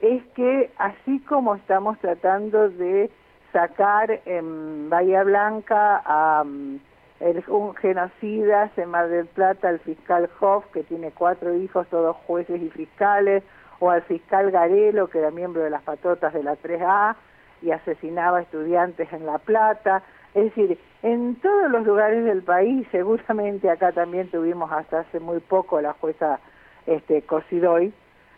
es 0.01 0.23
que 0.35 0.71
así 0.79 1.21
como 1.21 1.55
estamos 1.55 1.99
tratando 1.99 2.69
de 2.69 3.11
sacar 3.57 4.21
en 4.27 4.91
Bahía 4.91 5.23
Blanca 5.23 6.03
a 6.05 6.45
mm, 6.45 6.79
un 7.49 7.75
genocida 7.77 8.71
en 8.77 8.91
Mar 8.91 9.09
del 9.09 9.25
Plata, 9.29 9.71
al 9.71 9.79
fiscal 9.79 10.29
Hoff, 10.41 10.67
que 10.75 10.83
tiene 10.83 11.11
cuatro 11.11 11.55
hijos, 11.55 11.87
todos 11.87 12.15
jueces 12.27 12.61
y 12.61 12.69
fiscales, 12.69 13.43
o 13.81 13.89
al 13.89 14.03
fiscal 14.03 14.51
Garelo, 14.51 15.09
que 15.09 15.21
era 15.21 15.31
miembro 15.31 15.63
de 15.63 15.71
las 15.71 15.83
patotas 15.83 16.35
de 16.35 16.43
la 16.43 16.55
3A 16.57 17.17
y 17.63 17.71
asesinaba 17.71 18.43
estudiantes 18.43 19.11
en 19.11 19.25
La 19.25 19.39
Plata. 19.39 20.03
Es 20.35 20.45
decir, 20.45 20.79
en 21.03 21.37
todos 21.37 21.71
los 21.71 21.87
lugares 21.87 22.27
del 22.27 22.43
país, 22.43 22.87
seguramente 22.93 23.71
acá 23.71 23.93
también 23.93 24.31
tuvimos 24.31 24.71
hasta 24.71 25.01
hace 25.01 25.19
muy 25.19 25.41
poco 25.41 25.81
la 25.81 25.95
jueza 25.95 26.41
este, 26.87 27.23
Cosidoy, 27.23 27.91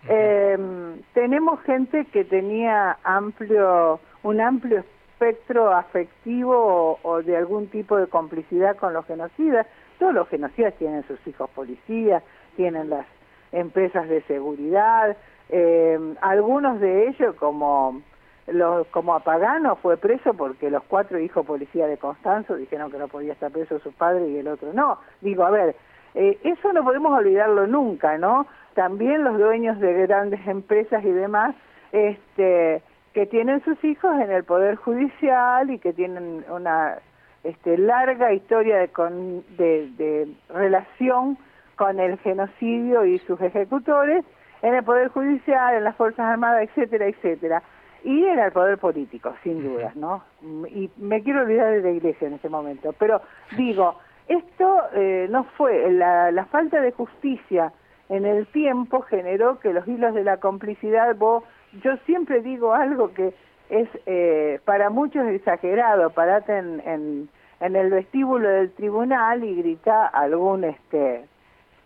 em, 0.08 1.02
tenemos 1.12 1.60
gente 1.62 2.04
que 2.12 2.24
tenía 2.24 2.98
amplio, 3.02 3.98
un 4.22 4.40
amplio 4.40 4.84
espectro 5.18 5.72
afectivo 5.72 6.98
o, 7.02 7.22
de 7.22 7.36
algún 7.36 7.66
tipo 7.68 7.96
de 7.96 8.06
complicidad 8.06 8.76
con 8.76 8.92
los 8.92 9.04
genocidas. 9.06 9.66
Todos 9.98 10.14
los 10.14 10.28
genocidas 10.28 10.74
tienen 10.74 11.02
sus 11.08 11.18
hijos 11.26 11.50
policías, 11.50 12.22
tienen 12.56 12.88
las 12.88 13.06
empresas 13.50 14.08
de 14.08 14.22
seguridad, 14.22 15.16
eh, 15.48 15.98
algunos 16.20 16.78
de 16.80 17.08
ellos 17.08 17.34
como 17.36 18.02
los, 18.46 18.86
como 18.88 19.14
Apagano 19.14 19.76
fue 19.76 19.96
preso 19.96 20.34
porque 20.34 20.70
los 20.70 20.84
cuatro 20.84 21.18
hijos 21.18 21.44
policías 21.44 21.88
de 21.88 21.96
Constanzo 21.96 22.54
dijeron 22.54 22.90
que 22.90 22.98
no 22.98 23.08
podía 23.08 23.32
estar 23.32 23.50
preso 23.50 23.80
su 23.80 23.92
padre 23.92 24.28
y 24.28 24.36
el 24.36 24.48
otro 24.48 24.72
no. 24.72 24.98
Digo, 25.20 25.44
a 25.44 25.50
ver, 25.50 25.74
eh, 26.14 26.38
eso 26.44 26.72
no 26.72 26.84
podemos 26.84 27.12
olvidarlo 27.12 27.66
nunca, 27.66 28.18
¿no? 28.18 28.46
También 28.74 29.24
los 29.24 29.36
dueños 29.38 29.80
de 29.80 30.06
grandes 30.06 30.40
empresas 30.46 31.04
y 31.04 31.10
demás, 31.10 31.56
este, 31.90 32.82
que 33.12 33.26
tienen 33.26 33.62
sus 33.64 33.82
hijos 33.84 34.12
en 34.20 34.30
el 34.30 34.44
Poder 34.44 34.76
Judicial 34.76 35.70
y 35.70 35.78
que 35.78 35.92
tienen 35.92 36.44
una 36.50 36.98
este, 37.44 37.78
larga 37.78 38.32
historia 38.32 38.78
de, 38.78 38.88
con, 38.88 39.44
de, 39.56 39.90
de 39.96 40.28
relación 40.48 41.38
con 41.76 42.00
el 42.00 42.18
genocidio 42.18 43.04
y 43.04 43.18
sus 43.20 43.40
ejecutores 43.40 44.24
en 44.62 44.74
el 44.74 44.84
Poder 44.84 45.08
Judicial, 45.08 45.74
en 45.74 45.84
las 45.84 45.96
Fuerzas 45.96 46.26
Armadas, 46.26 46.62
etcétera, 46.62 47.06
etcétera. 47.06 47.62
Y 48.04 48.24
en 48.24 48.38
el 48.38 48.52
poder 48.52 48.78
político, 48.78 49.34
sin 49.42 49.62
dudas, 49.62 49.94
¿no? 49.96 50.22
Y 50.68 50.88
me 50.98 51.20
quiero 51.22 51.40
olvidar 51.40 51.72
de 51.72 51.82
la 51.82 51.90
Iglesia 51.90 52.28
en 52.28 52.34
este 52.34 52.48
momento. 52.48 52.94
Pero 52.96 53.20
digo, 53.56 53.98
esto 54.28 54.82
eh, 54.94 55.26
no 55.28 55.44
fue, 55.56 55.90
la, 55.90 56.30
la 56.30 56.44
falta 56.46 56.80
de 56.80 56.92
justicia 56.92 57.72
en 58.08 58.24
el 58.24 58.46
tiempo 58.46 59.00
generó 59.02 59.58
que 59.58 59.72
los 59.72 59.86
hilos 59.88 60.14
de 60.14 60.22
la 60.22 60.38
complicidad, 60.38 61.16
vos 61.16 61.42
yo 61.82 61.96
siempre 62.06 62.40
digo 62.40 62.74
algo 62.74 63.12
que 63.12 63.34
es 63.70 63.88
eh, 64.06 64.60
para 64.64 64.90
muchos 64.90 65.26
exagerado, 65.28 66.10
parate 66.10 66.56
en, 66.56 66.80
en, 66.86 67.28
en, 67.60 67.76
el 67.76 67.90
vestíbulo 67.90 68.48
del 68.48 68.72
tribunal 68.72 69.44
y 69.44 69.56
grita 69.56 70.06
algún 70.06 70.64
este 70.64 71.26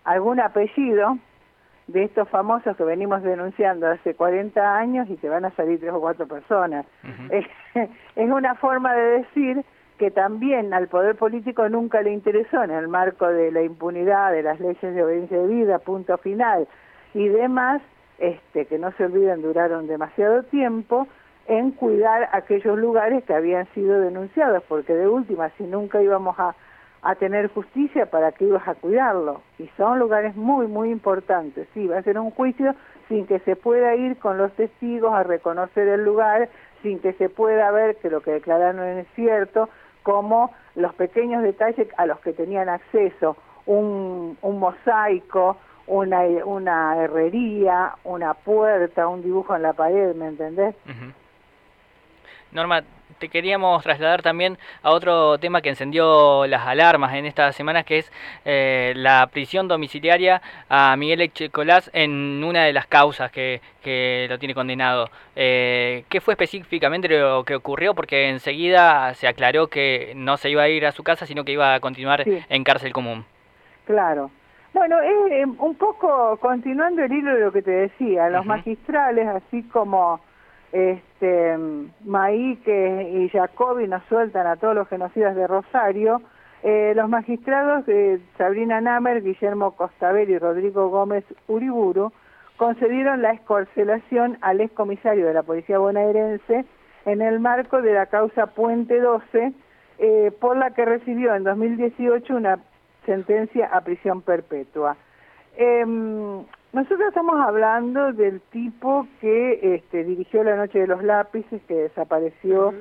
algún 0.05 0.41
apellido 0.41 1.19
de 1.89 2.05
estos 2.05 2.29
famosos 2.29 2.77
que 2.77 2.85
venimos 2.85 3.23
denunciando 3.23 3.89
hace 3.89 4.15
40 4.15 4.77
años 4.77 5.09
y 5.11 5.17
te 5.17 5.29
van 5.29 5.45
a 5.45 5.51
salir 5.53 5.81
tres 5.81 5.93
o 5.93 6.01
cuatro 6.01 6.27
personas. 6.27 6.87
es 7.31 8.31
una 8.31 8.55
forma 8.57 8.95
de 8.95 9.19
decir 9.19 9.65
que 9.99 10.11
también 10.11 10.73
al 10.75 10.89
poder 10.89 11.17
político 11.17 11.69
nunca 11.69 12.03
le 12.03 12.13
interesó 12.13 12.65
en 12.65 12.71
el 12.71 12.89
marco 12.89 13.27
de 13.29 13.53
la 13.53 13.63
impunidad, 13.63 14.33
de 14.33 14.43
las 14.43 14.59
leyes 14.59 14.81
de 14.81 15.03
obediencia 15.03 15.39
de 15.39 15.47
vida, 15.47 15.79
punto 15.79 16.17
final, 16.19 16.67
y 17.15 17.29
demás, 17.29 17.83
este, 18.19 18.67
que 18.67 18.79
no 18.79 18.93
se 18.93 19.05
olviden 19.05 19.43
duraron 19.43 19.87
demasiado 19.87 20.43
tiempo, 20.45 21.07
en 21.47 21.73
cuidar 21.73 22.29
aquellos 22.33 22.79
lugares 22.79 23.25
que 23.25 23.35
habían 23.35 23.67
sido 23.75 24.01
denunciados, 24.01 24.63
porque 24.69 24.95
de 24.95 25.09
última, 25.09 25.51
si 25.59 25.65
nunca 25.65 26.01
íbamos 26.01 26.39
a, 26.39 26.55
a 27.03 27.15
tener 27.17 27.49
justicia, 27.49 28.07
¿para 28.07 28.31
qué 28.33 28.45
ibas 28.45 28.67
a 28.69 28.75
cuidarlo? 28.75 29.43
Y 29.59 29.67
son 29.77 29.99
lugares 29.99 30.37
muy, 30.37 30.69
muy 30.69 30.91
importantes. 30.91 31.67
Sí, 31.75 31.89
va 31.89 31.99
a 31.99 32.03
ser 32.03 32.19
un 32.19 32.31
juicio 32.31 32.75
sin 33.09 33.27
que 33.27 33.41
se 33.41 33.57
pueda 33.57 33.95
ir 33.97 34.17
con 34.19 34.39
los 34.39 34.53
testigos 34.53 35.13
a 35.13 35.25
reconocer 35.25 35.89
el 35.89 36.05
lugar, 36.05 36.49
sin 36.83 37.01
que 37.01 37.13
se 37.15 37.29
pueda 37.29 37.71
ver 37.73 37.97
que 37.97 38.09
lo 38.09 38.21
que 38.21 38.31
declararon 38.31 38.85
es 38.99 39.07
cierto, 39.15 39.69
como 40.05 40.53
los 40.77 40.95
pequeños 40.95 41.43
detalles 41.43 41.89
a 41.97 42.07
los 42.07 42.21
que 42.21 42.33
tenían 42.33 42.69
acceso, 42.69 43.37
un, 43.67 44.37
un 44.41 44.59
mosaico, 44.59 45.57
una, 45.93 46.23
una 46.47 46.97
herrería, 46.97 47.95
una 48.05 48.33
puerta, 48.33 49.07
un 49.09 49.23
dibujo 49.23 49.55
en 49.55 49.63
la 49.63 49.75
pared, 49.75 50.15
¿me 50.15 50.29
entendés? 50.29 50.75
Norma, 52.51 52.83
te 53.19 53.29
queríamos 53.29 53.83
trasladar 53.83 54.23
también 54.23 54.59
a 54.83 54.91
otro 54.91 55.37
tema 55.39 55.61
que 55.61 55.69
encendió 55.69 56.47
las 56.47 56.67
alarmas 56.67 57.15
en 57.15 57.27
estas 57.27 57.55
semanas, 57.55 57.85
que 57.85 57.99
es 57.99 58.13
eh, 58.47 58.95
la 58.97 59.29
prisión 59.31 59.69
domiciliaria 59.69 60.41
a 60.71 60.97
Miguel 60.97 61.21
Echecolás 61.21 61.91
en 61.93 62.43
una 62.43 62.65
de 62.65 62.73
las 62.73 62.87
causas 62.87 63.31
que, 63.31 63.61
que 63.83 64.27
lo 64.31 64.39
tiene 64.39 64.55
condenado. 64.55 65.11
Eh, 65.37 66.05
¿Qué 66.09 66.23
fue 66.23 66.35
específicamente 66.35 67.09
lo 67.09 67.45
que 67.45 67.55
ocurrió? 67.55 67.95
Porque 67.95 68.31
enseguida 68.31 69.13
se 69.15 69.29
aclaró 69.29 69.67
que 69.67 70.15
no 70.17 70.39
se 70.39 70.49
iba 70.49 70.63
a 70.63 70.69
ir 70.69 70.87
a 70.87 70.93
su 70.93 71.03
casa, 71.03 71.27
sino 71.27 71.45
que 71.45 71.53
iba 71.53 71.75
a 71.75 71.81
continuar 71.81 72.25
en 72.27 72.65
cárcel 72.65 72.95
común. 72.95 73.27
Claro. 73.85 74.31
Bueno, 74.75 75.01
eh, 75.03 75.45
un 75.45 75.75
poco 75.75 76.39
continuando 76.39 77.03
el 77.03 77.13
hilo 77.13 77.35
de 77.35 77.41
lo 77.41 77.53
que 77.53 77.63
te 77.63 77.71
decía, 77.71 78.31
los 78.31 78.47
magistrales, 78.47 79.29
así 79.29 79.63
como 79.65 80.21
este 80.73 81.59
Maíque 82.05 83.11
y 83.13 83.29
Jacobi 83.29 83.87
nos 83.87 84.03
sueltan 84.05 84.47
a 84.47 84.57
todos 84.57 84.75
los 84.75 84.89
genocidas 84.89 85.37
de 85.37 85.47
Rosario, 85.47 86.23
eh, 86.63 86.95
los 86.97 87.09
magistrados 87.09 87.85
Sabrina 88.39 88.81
Namer, 88.81 89.23
Guillermo 89.23 89.73
Costabel 89.73 90.31
y 90.31 90.39
Rodrigo 90.39 90.89
Gómez 90.89 91.25
Uriburu 91.49 92.13
concedieron 92.57 93.21
la 93.21 93.33
escorcelación 93.33 94.39
al 94.41 94.61
excomisario 94.61 95.27
de 95.27 95.35
la 95.35 95.43
Policía 95.43 95.79
Bonaerense 95.79 96.65
en 97.05 97.21
el 97.21 97.41
marco 97.41 97.83
de 97.83 97.93
la 97.93 98.07
causa 98.07 98.47
Puente 98.47 99.01
12, 99.01 99.53
eh, 99.99 100.33
por 100.41 100.57
la 100.57 100.71
que 100.71 100.85
recibió 100.85 101.35
en 101.35 101.45
2018 101.45 102.37
una 102.37 102.61
sentencia 103.07 103.67
a 103.67 103.81
prisión 103.81 104.23
perpetua. 104.23 104.97
Em, 105.57 106.45
nosotros 106.73 107.09
estamos 107.09 107.37
hablando 107.41 108.13
del 108.13 108.41
tipo 108.51 109.07
que 109.21 109.75
este, 109.75 110.05
dirigió 110.05 110.43
la 110.43 110.57
Noche 110.57 110.81
de 110.81 110.87
los 110.87 111.03
Lápices, 111.03 111.61
que 111.69 111.75
desapareció 111.75 112.73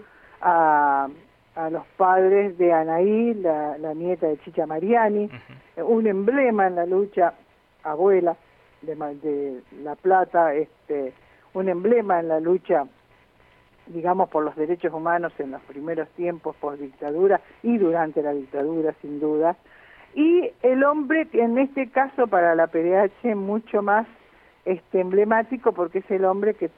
a, 0.41 1.09
a, 1.55 1.69
los 1.69 1.85
padres 1.97 2.57
de 2.57 2.71
Anaí, 2.71 3.33
la, 3.33 3.93
nieta 3.93 4.27
de 4.27 4.39
Chicha 4.39 4.65
Mariani, 4.65 5.29
un 5.77 6.07
emblema 6.07 6.67
en 6.67 6.75
la 6.75 6.85
lucha, 6.85 7.33
abuela 7.83 8.37
de, 8.81 8.95
de 8.95 9.61
La 9.83 9.95
Plata, 9.95 10.53
este, 10.53 11.13
un 11.53 11.67
emblema 11.67 12.19
en 12.19 12.29
la 12.29 12.39
lucha 12.39 12.85
digamos, 13.87 14.29
por 14.29 14.43
los 14.43 14.55
derechos 14.55 14.93
humanos 14.93 15.33
en 15.39 15.51
los 15.51 15.61
primeros 15.63 16.07
tiempos 16.09 16.55
post 16.57 16.79
dictadura 16.79 17.41
y 17.63 17.77
durante 17.77 18.21
la 18.21 18.31
dictadura, 18.31 18.93
sin 19.01 19.19
duda 19.19 19.55
y 20.13 20.51
el 20.61 20.83
hombre 20.83 21.27
en 21.33 21.57
este 21.57 21.89
caso 21.89 22.27
para 22.27 22.55
la 22.55 22.67
PDH 22.67 23.35
mucho 23.35 23.81
más 23.81 24.07
este 24.65 24.99
emblemático 24.99 25.71
porque 25.71 25.99
es 25.99 26.11
el 26.11 26.25
hombre 26.25 26.53
que 26.53 26.69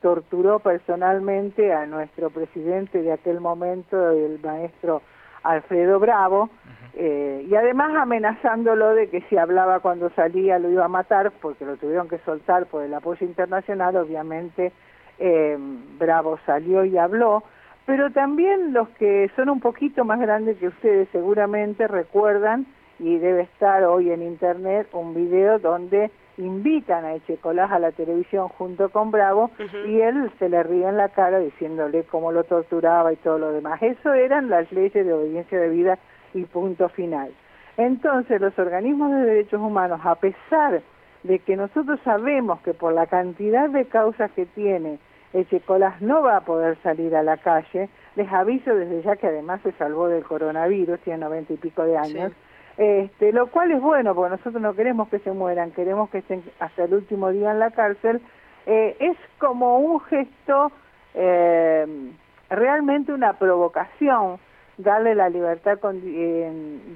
torturó 0.00 0.58
personalmente 0.58 1.72
a 1.72 1.86
nuestro 1.86 2.30
presidente 2.30 3.02
de 3.02 3.12
aquel 3.12 3.40
momento 3.40 4.10
el 4.10 4.40
maestro 4.42 5.02
Alfredo 5.42 5.98
Bravo 6.00 6.50
eh, 6.94 7.46
y 7.48 7.54
además 7.54 7.94
amenazándolo 7.96 8.94
de 8.94 9.08
que 9.08 9.22
si 9.22 9.36
hablaba 9.36 9.80
cuando 9.80 10.10
salía 10.10 10.58
lo 10.58 10.70
iba 10.70 10.84
a 10.84 10.88
matar 10.88 11.30
porque 11.40 11.64
lo 11.64 11.76
tuvieron 11.76 12.08
que 12.08 12.18
soltar 12.18 12.66
por 12.66 12.82
el 12.82 12.92
apoyo 12.92 13.24
internacional 13.24 13.96
obviamente 13.96 14.72
eh, 15.20 15.56
Bravo 15.98 16.38
salió 16.46 16.84
y 16.84 16.98
habló. 16.98 17.44
Pero 17.86 18.10
también 18.10 18.72
los 18.72 18.88
que 18.90 19.30
son 19.36 19.48
un 19.50 19.60
poquito 19.60 20.04
más 20.04 20.18
grandes 20.18 20.56
que 20.58 20.68
ustedes 20.68 21.08
seguramente 21.12 21.86
recuerdan 21.86 22.66
y 23.00 23.18
debe 23.18 23.42
estar 23.42 23.82
hoy 23.84 24.10
en 24.10 24.22
internet 24.22 24.86
un 24.92 25.14
video 25.14 25.58
donde 25.58 26.10
invitan 26.36 27.04
a 27.04 27.14
Echecolás 27.14 27.70
a 27.72 27.78
la 27.78 27.92
televisión 27.92 28.48
junto 28.48 28.90
con 28.90 29.10
Bravo 29.10 29.50
y 29.86 30.00
él 30.00 30.30
se 30.38 30.48
le 30.48 30.62
ríe 30.62 30.86
en 30.86 30.96
la 30.96 31.08
cara 31.08 31.38
diciéndole 31.38 32.04
cómo 32.04 32.30
lo 32.30 32.44
torturaba 32.44 33.12
y 33.12 33.16
todo 33.16 33.38
lo 33.38 33.52
demás. 33.52 33.82
Eso 33.82 34.12
eran 34.12 34.48
las 34.50 34.70
leyes 34.70 35.04
de 35.04 35.12
obediencia 35.12 35.58
de 35.58 35.68
vida 35.70 35.98
y 36.34 36.44
punto 36.44 36.88
final. 36.90 37.32
Entonces 37.76 38.40
los 38.40 38.58
organismos 38.58 39.10
de 39.12 39.22
derechos 39.22 39.60
humanos, 39.60 40.00
a 40.04 40.14
pesar 40.16 40.82
de 41.22 41.38
que 41.38 41.56
nosotros 41.56 41.98
sabemos 42.04 42.60
que 42.60 42.74
por 42.74 42.92
la 42.92 43.06
cantidad 43.06 43.68
de 43.70 43.86
causas 43.86 44.30
que 44.32 44.46
tiene, 44.46 44.98
Echecolás 45.32 46.00
no 46.02 46.22
va 46.22 46.36
a 46.36 46.40
poder 46.40 46.76
salir 46.82 47.14
a 47.14 47.22
la 47.22 47.36
calle, 47.36 47.88
les 48.16 48.30
aviso 48.32 48.74
desde 48.74 49.02
ya 49.02 49.16
que 49.16 49.28
además 49.28 49.60
se 49.62 49.72
salvó 49.72 50.08
del 50.08 50.24
coronavirus, 50.24 51.00
tiene 51.00 51.20
noventa 51.20 51.52
y 51.52 51.56
pico 51.56 51.84
de 51.84 51.96
años, 51.96 52.32
este, 52.80 53.30
lo 53.34 53.48
cual 53.48 53.70
es 53.72 53.80
bueno, 53.82 54.14
porque 54.14 54.36
nosotros 54.36 54.62
no 54.62 54.72
queremos 54.72 55.10
que 55.10 55.18
se 55.18 55.32
mueran, 55.32 55.70
queremos 55.72 56.08
que 56.08 56.18
estén 56.18 56.42
hasta 56.60 56.84
el 56.84 56.94
último 56.94 57.28
día 57.28 57.50
en 57.50 57.58
la 57.58 57.72
cárcel. 57.72 58.22
Eh, 58.64 58.96
es 59.00 59.18
como 59.36 59.80
un 59.80 60.00
gesto, 60.00 60.72
eh, 61.12 61.86
realmente 62.48 63.12
una 63.12 63.34
provocación, 63.34 64.38
darle 64.78 65.14
la 65.14 65.28
libertad 65.28 65.78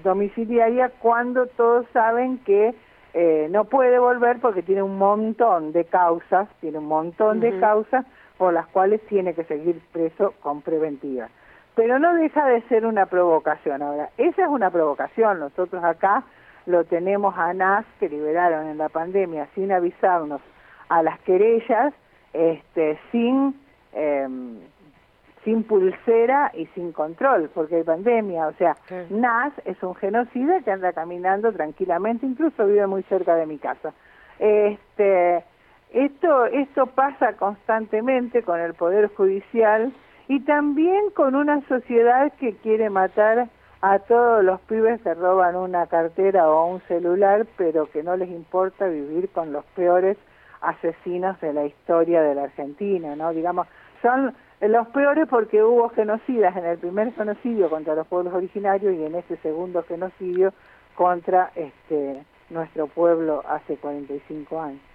domiciliaria 0.02 0.90
cuando 1.00 1.48
todos 1.48 1.84
saben 1.92 2.38
que 2.38 2.74
eh, 3.12 3.48
no 3.50 3.66
puede 3.66 3.98
volver 3.98 4.40
porque 4.40 4.62
tiene 4.62 4.82
un 4.82 4.96
montón 4.96 5.72
de 5.72 5.84
causas, 5.84 6.48
tiene 6.62 6.78
un 6.78 6.86
montón 6.86 7.40
de 7.40 7.60
causas 7.60 8.06
por 8.38 8.54
las 8.54 8.66
cuales 8.68 9.02
tiene 9.02 9.34
que 9.34 9.44
seguir 9.44 9.82
preso 9.92 10.32
con 10.40 10.62
preventiva 10.62 11.28
pero 11.74 11.98
no 11.98 12.14
deja 12.14 12.46
de 12.46 12.62
ser 12.62 12.86
una 12.86 13.06
provocación. 13.06 13.82
Ahora, 13.82 14.10
esa 14.16 14.42
es 14.42 14.48
una 14.48 14.70
provocación. 14.70 15.40
Nosotros 15.40 15.82
acá 15.82 16.24
lo 16.66 16.84
tenemos 16.84 17.34
a 17.36 17.52
NAS 17.52 17.84
que 17.98 18.08
liberaron 18.08 18.66
en 18.68 18.78
la 18.78 18.88
pandemia 18.88 19.48
sin 19.54 19.72
avisarnos 19.72 20.40
a 20.88 21.02
las 21.02 21.18
querellas, 21.20 21.92
este, 22.32 22.98
sin 23.10 23.54
em, 23.92 24.58
sin 25.44 25.62
pulsera 25.64 26.50
y 26.54 26.66
sin 26.68 26.92
control, 26.92 27.50
porque 27.54 27.76
hay 27.76 27.82
pandemia. 27.84 28.48
O 28.48 28.52
sea, 28.54 28.76
NAS 29.10 29.52
es 29.64 29.80
un 29.82 29.94
genocida 29.94 30.60
que 30.62 30.70
anda 30.70 30.92
caminando 30.92 31.52
tranquilamente, 31.52 32.26
incluso 32.26 32.66
vive 32.66 32.86
muy 32.86 33.02
cerca 33.04 33.36
de 33.36 33.46
mi 33.46 33.58
casa. 33.58 33.92
Este, 34.38 35.44
esto, 35.92 36.46
esto 36.46 36.86
pasa 36.86 37.34
constantemente 37.34 38.42
con 38.42 38.58
el 38.58 38.74
Poder 38.74 39.14
Judicial 39.14 39.92
y 40.28 40.40
también 40.40 41.10
con 41.10 41.34
una 41.34 41.60
sociedad 41.68 42.32
que 42.34 42.56
quiere 42.56 42.90
matar 42.90 43.48
a 43.82 43.98
todos 43.98 44.42
los 44.42 44.60
pibes 44.62 45.00
que 45.02 45.12
roban 45.12 45.56
una 45.56 45.86
cartera 45.86 46.48
o 46.50 46.66
un 46.66 46.80
celular, 46.88 47.46
pero 47.58 47.90
que 47.90 48.02
no 48.02 48.16
les 48.16 48.30
importa 48.30 48.86
vivir 48.86 49.28
con 49.28 49.52
los 49.52 49.64
peores 49.76 50.16
asesinos 50.62 51.38
de 51.40 51.52
la 51.52 51.66
historia 51.66 52.22
de 52.22 52.34
la 52.34 52.44
Argentina, 52.44 53.14
¿no? 53.14 53.32
Digamos, 53.32 53.66
son 54.00 54.34
los 54.62 54.88
peores 54.88 55.28
porque 55.28 55.62
hubo 55.62 55.90
genocidas 55.90 56.56
en 56.56 56.64
el 56.64 56.78
primer 56.78 57.12
genocidio 57.12 57.68
contra 57.68 57.94
los 57.94 58.06
pueblos 58.06 58.32
originarios 58.32 58.94
y 58.94 59.04
en 59.04 59.14
este 59.16 59.36
segundo 59.38 59.82
genocidio 59.82 60.54
contra 60.94 61.50
este 61.54 62.24
nuestro 62.48 62.86
pueblo 62.86 63.42
hace 63.46 63.76
45 63.76 64.60
años. 64.60 64.93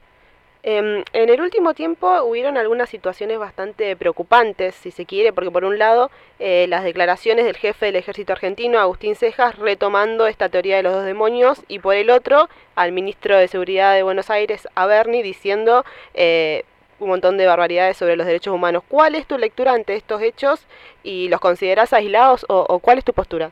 Em, 0.61 1.05
en 1.13 1.29
el 1.29 1.39
último 1.39 1.73
tiempo 1.73 2.21
hubieron 2.23 2.57
algunas 2.57 2.89
situaciones 2.89 3.39
bastante 3.39 3.95
preocupantes, 3.95 4.75
si 4.75 4.91
se 4.91 5.05
quiere, 5.05 5.31
porque 5.31 5.51
por 5.51 5.63
un 5.63 5.79
lado 5.79 6.11
eh, 6.37 6.65
las 6.67 6.83
declaraciones 6.83 7.45
del 7.45 7.55
jefe 7.55 7.85
del 7.85 7.95
ejército 7.95 8.33
argentino, 8.33 8.77
Agustín 8.77 9.15
Cejas, 9.15 9.57
retomando 9.57 10.27
esta 10.27 10.49
teoría 10.49 10.75
de 10.75 10.83
los 10.83 10.93
dos 10.93 11.05
demonios, 11.05 11.63
y 11.69 11.79
por 11.79 11.95
el 11.95 12.09
otro 12.09 12.49
al 12.75 12.91
ministro 12.91 13.37
de 13.37 13.47
Seguridad 13.47 13.95
de 13.95 14.03
Buenos 14.03 14.29
Aires, 14.29 14.67
a 14.75 14.85
Berni, 14.85 15.21
diciendo 15.23 15.85
eh, 16.13 16.65
un 16.99 17.07
montón 17.07 17.37
de 17.37 17.45
barbaridades 17.45 17.95
sobre 17.95 18.17
los 18.17 18.27
derechos 18.27 18.53
humanos. 18.53 18.83
¿Cuál 18.87 19.15
es 19.15 19.25
tu 19.25 19.37
lectura 19.37 19.71
ante 19.73 19.95
estos 19.95 20.21
hechos 20.21 20.65
y 21.03 21.29
los 21.29 21.39
consideras 21.39 21.93
aislados 21.93 22.45
o, 22.49 22.79
cuál 22.79 22.97
es 22.97 23.05
tu 23.05 23.13
postura? 23.13 23.51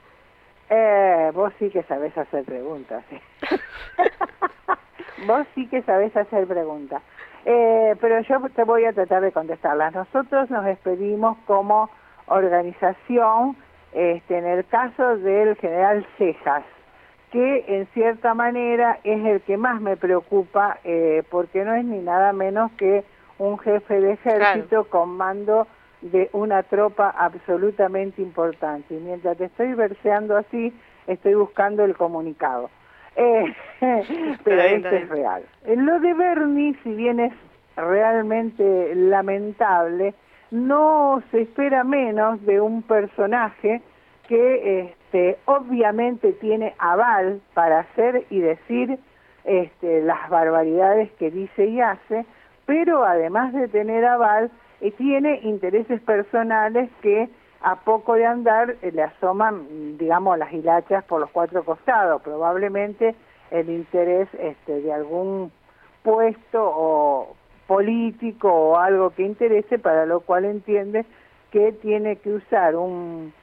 Eh, 0.70 1.32
vos 1.34 1.54
sí 1.58 1.70
que 1.70 1.84
sabés 1.84 2.18
hacer 2.18 2.44
preguntas. 2.44 3.06
Vos 5.26 5.48
sí 5.56 5.68
que 5.68 5.82
sabés 5.82 6.16
hacer 6.16 6.48
preguntas. 6.48 7.02
Eh, 7.46 7.96
pero 8.02 8.20
yo 8.22 8.42
te 8.56 8.64
voy 8.64 8.86
a 8.86 8.94
tratar 8.94 9.22
de 9.22 9.32
contestarlas. 9.32 9.96
Nosotros 9.96 10.50
nos 10.50 10.66
despedimos 10.66 11.38
como 11.46 11.90
organización 12.28 13.56
este, 13.94 14.38
en 14.38 14.46
el 14.46 14.66
caso 14.66 15.18
del 15.18 15.56
general 15.56 16.06
Cejas, 16.18 16.64
que 17.32 17.66
en 17.68 17.88
cierta 17.94 18.34
manera 18.34 19.00
es 19.04 19.26
el 19.26 19.42
que 19.42 19.58
más 19.58 19.82
me 19.82 19.98
preocupa 19.98 20.80
eh, 20.84 21.24
porque 21.32 21.64
no 21.64 21.74
es 21.74 21.86
ni 21.86 22.00
nada 22.00 22.34
menos 22.34 22.72
que 22.74 23.06
un 23.38 23.58
jefe 23.60 24.02
de 24.02 24.14
ejército 24.14 24.90
con 24.90 25.16
mando 25.16 25.68
de 26.02 26.30
una 26.34 26.64
tropa 26.64 27.10
absolutamente 27.10 28.22
importante. 28.22 28.94
Y 28.94 29.00
mientras 29.00 29.38
te 29.38 29.46
estoy 29.46 29.74
verseando 29.74 30.38
así, 30.38 30.74
estoy 31.08 31.34
buscando 31.36 31.84
el 31.84 31.96
comunicado. 31.96 32.70
Eh, 33.18 33.56
pero 34.44 34.62
esto 34.62 34.90
es 34.90 35.10
real. 35.10 35.44
Lo 35.66 36.00
de 36.00 36.14
Bernie, 36.14 36.76
si 36.84 36.94
bien 36.94 37.20
es 37.20 37.34
realmente 37.76 38.94
lamentable, 38.96 40.14
no 40.52 41.22
se 41.32 41.42
espera 41.42 41.84
menos 41.84 42.44
de 42.46 42.62
un 42.62 42.84
personaje 42.84 43.82
que 44.28 44.82
este, 44.82 45.38
obviamente 45.46 46.34
tiene 46.34 46.74
aval 46.78 47.42
para 47.54 47.80
hacer 47.80 48.26
y 48.30 48.40
decir 48.40 48.98
este, 49.44 50.02
las 50.02 50.30
barbaridades 50.30 51.12
que 51.14 51.32
dice 51.32 51.66
y 51.66 51.82
hace, 51.82 52.26
pero 52.66 53.04
además 53.04 53.54
de 53.54 53.68
tener 53.68 54.06
aval, 54.06 54.52
eh, 54.82 54.92
tiene 54.92 55.40
intereses 55.44 56.02
personales 56.02 56.90
que 57.02 57.30
a 57.70 57.76
poco 57.76 58.14
de 58.14 58.26
andar 58.26 58.78
eh, 58.82 58.92
le 58.94 59.04
asoman, 59.04 59.98
digamos, 59.98 60.38
las 60.38 60.54
hilachas 60.54 61.04
por 61.04 61.20
los 61.20 61.30
cuatro 61.32 61.66
costados, 61.66 62.22
probablemente 62.22 63.14
el 63.52 63.70
interés 63.70 64.30
este, 64.40 64.80
de 64.80 64.94
algún 64.94 65.52
puesto 66.02 66.64
o 66.64 67.36
político 67.68 68.50
o 68.50 68.78
algo 68.78 69.10
que 69.10 69.24
interese, 69.24 69.80
para 69.80 70.06
lo 70.06 70.22
cual 70.22 70.46
entiende 70.46 71.06
que 71.52 71.74
tiene 71.74 72.16
que 72.16 72.36
usar 72.36 72.78
un, 72.78 73.34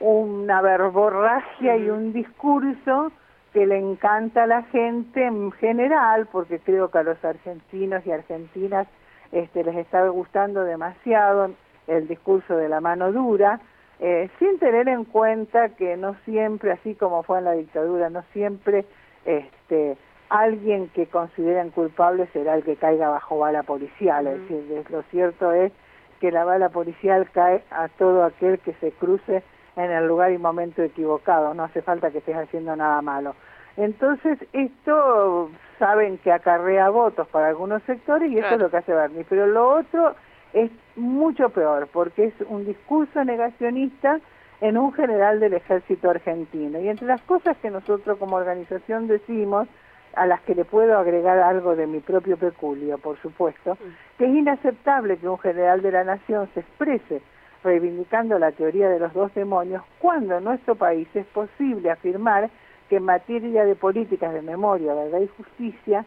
una 0.00 0.60
verborragia 0.60 1.78
y 1.78 1.88
un 1.88 2.12
discurso 2.12 3.10
que 3.54 3.64
le 3.64 3.78
encanta 3.78 4.42
a 4.42 4.46
la 4.46 4.62
gente 4.64 5.24
en 5.24 5.50
general, 5.52 6.28
porque 6.30 6.58
creo 6.58 6.90
que 6.90 6.98
a 6.98 7.04
los 7.04 7.24
argentinos 7.24 8.06
y 8.06 8.12
argentinas 8.12 8.86
este, 9.32 9.64
les 9.64 9.76
está 9.76 10.06
gustando 10.08 10.62
demasiado 10.64 11.52
el 11.90 12.08
discurso 12.08 12.56
de 12.56 12.68
la 12.68 12.80
mano 12.80 13.12
dura, 13.12 13.60
eh, 13.98 14.30
sin 14.38 14.58
tener 14.58 14.88
en 14.88 15.04
cuenta 15.04 15.70
que 15.70 15.96
no 15.96 16.16
siempre, 16.24 16.72
así 16.72 16.94
como 16.94 17.22
fue 17.22 17.38
en 17.38 17.44
la 17.44 17.52
dictadura, 17.52 18.08
no 18.08 18.22
siempre 18.32 18.86
este, 19.24 19.96
alguien 20.30 20.88
que 20.88 21.06
consideren 21.06 21.70
culpable 21.70 22.28
será 22.32 22.54
el 22.54 22.64
que 22.64 22.76
caiga 22.76 23.08
bajo 23.08 23.38
bala 23.38 23.62
policial. 23.62 24.26
Es 24.26 24.48
decir, 24.48 24.84
lo 24.90 25.02
cierto 25.10 25.52
es 25.52 25.72
que 26.20 26.30
la 26.30 26.44
bala 26.44 26.68
policial 26.68 27.28
cae 27.30 27.62
a 27.70 27.88
todo 27.88 28.24
aquel 28.24 28.58
que 28.60 28.72
se 28.74 28.92
cruce 28.92 29.42
en 29.76 29.90
el 29.90 30.06
lugar 30.06 30.32
y 30.32 30.38
momento 30.38 30.82
equivocado, 30.82 31.54
no 31.54 31.64
hace 31.64 31.82
falta 31.82 32.10
que 32.10 32.18
estés 32.18 32.36
haciendo 32.36 32.76
nada 32.76 33.02
malo. 33.02 33.34
Entonces, 33.76 34.38
esto 34.52 35.50
saben 35.78 36.18
que 36.18 36.32
acarrea 36.32 36.90
votos 36.90 37.26
para 37.28 37.48
algunos 37.48 37.82
sectores 37.84 38.30
y 38.30 38.38
eso 38.38 38.54
es 38.54 38.60
lo 38.60 38.70
que 38.70 38.78
hace 38.78 38.92
Bernie, 38.92 39.24
pero 39.28 39.46
lo 39.46 39.76
otro 39.76 40.14
es 40.52 40.70
mucho 40.96 41.50
peor, 41.50 41.88
porque 41.92 42.26
es 42.26 42.34
un 42.48 42.64
discurso 42.64 43.24
negacionista 43.24 44.20
en 44.60 44.76
un 44.76 44.92
general 44.92 45.40
del 45.40 45.54
ejército 45.54 46.10
argentino. 46.10 46.78
Y 46.80 46.88
entre 46.88 47.06
las 47.06 47.22
cosas 47.22 47.56
que 47.58 47.70
nosotros 47.70 48.18
como 48.18 48.36
organización 48.36 49.06
decimos, 49.06 49.68
a 50.14 50.26
las 50.26 50.40
que 50.42 50.54
le 50.54 50.64
puedo 50.64 50.98
agregar 50.98 51.38
algo 51.38 51.76
de 51.76 51.86
mi 51.86 52.00
propio 52.00 52.36
peculio, 52.36 52.98
por 52.98 53.16
supuesto, 53.20 53.78
que 54.18 54.24
es 54.24 54.34
inaceptable 54.34 55.18
que 55.18 55.28
un 55.28 55.38
general 55.38 55.82
de 55.82 55.92
la 55.92 56.04
nación 56.04 56.48
se 56.54 56.60
exprese 56.60 57.22
reivindicando 57.62 58.38
la 58.38 58.52
teoría 58.52 58.88
de 58.88 58.98
los 58.98 59.12
dos 59.12 59.32
demonios 59.34 59.82
cuando 59.98 60.38
en 60.38 60.44
nuestro 60.44 60.74
país 60.74 61.08
es 61.14 61.26
posible 61.26 61.90
afirmar 61.90 62.50
que 62.88 62.96
en 62.96 63.04
materia 63.04 63.64
de 63.64 63.76
políticas 63.76 64.32
de 64.32 64.42
memoria, 64.42 64.94
verdad 64.94 65.20
y 65.20 65.28
justicia, 65.28 66.04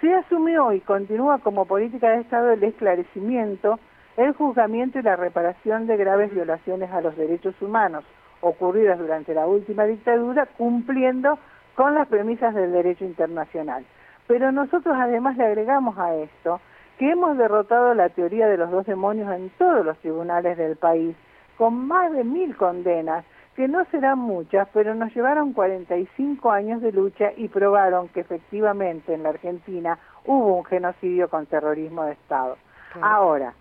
se 0.00 0.14
asumió 0.14 0.72
y 0.72 0.80
continúa 0.80 1.38
como 1.38 1.64
política 1.64 2.10
de 2.10 2.20
Estado 2.20 2.52
el 2.52 2.62
esclarecimiento, 2.62 3.78
el 4.16 4.32
juzgamiento 4.32 4.98
y 4.98 5.02
la 5.02 5.16
reparación 5.16 5.86
de 5.86 5.96
graves 5.96 6.32
violaciones 6.34 6.90
a 6.90 7.00
los 7.00 7.16
derechos 7.16 7.54
humanos 7.60 8.04
ocurridas 8.40 8.98
durante 8.98 9.34
la 9.34 9.46
última 9.46 9.84
dictadura, 9.84 10.46
cumpliendo 10.46 11.38
con 11.74 11.94
las 11.94 12.08
premisas 12.08 12.54
del 12.54 12.72
derecho 12.72 13.04
internacional. 13.04 13.84
Pero 14.26 14.52
nosotros 14.52 14.96
además 14.98 15.36
le 15.36 15.44
agregamos 15.44 15.98
a 15.98 16.14
esto 16.14 16.60
que 16.98 17.10
hemos 17.10 17.36
derrotado 17.36 17.94
la 17.94 18.08
teoría 18.08 18.48
de 18.48 18.56
los 18.56 18.70
dos 18.70 18.86
demonios 18.86 19.30
en 19.32 19.50
todos 19.58 19.84
los 19.84 19.98
tribunales 19.98 20.56
del 20.56 20.76
país, 20.76 21.14
con 21.58 21.86
más 21.86 22.12
de 22.12 22.24
mil 22.24 22.56
condenas, 22.56 23.24
que 23.56 23.68
no 23.68 23.84
serán 23.86 24.18
muchas, 24.18 24.68
pero 24.74 24.94
nos 24.94 25.14
llevaron 25.16 25.54
45 25.54 26.50
años 26.50 26.82
de 26.82 26.92
lucha 26.92 27.32
y 27.36 27.48
probaron 27.48 28.08
que 28.08 28.20
efectivamente 28.20 29.14
en 29.14 29.22
la 29.22 29.30
Argentina 29.30 29.98
hubo 30.26 30.58
un 30.58 30.64
genocidio 30.66 31.30
con 31.30 31.46
terrorismo 31.46 32.04
de 32.04 32.12
Estado. 32.12 32.58
Ahora, 33.00 33.54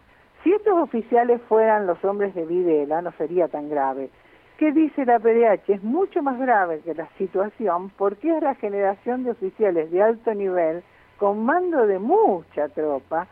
si 0.43 0.51
estos 0.51 0.73
oficiales 0.77 1.41
fueran 1.47 1.87
los 1.87 2.03
hombres 2.03 2.35
de 2.35 2.45
Videla, 2.45 3.01
no 3.01 3.11
sería 3.13 3.47
tan 3.47 3.69
grave. 3.69 4.09
¿Qué 4.57 4.73
dice 4.73 5.05
la 5.05 5.19
PDH? 5.19 5.69
Es 5.69 5.83
mucho 5.83 6.21
más 6.21 6.39
grave 6.39 6.81
que 6.81 6.93
la 6.93 7.07
situación 7.17 7.89
porque 7.97 8.35
es 8.35 8.43
la 8.43 8.55
generación 8.55 9.23
de 9.23 9.31
oficiales 9.31 9.91
de 9.91 10.01
alto 10.01 10.33
nivel 10.33 10.83
con 11.17 11.45
mando 11.45 11.87
de 11.87 11.99
mucha 11.99 12.67
tropa 12.69 13.27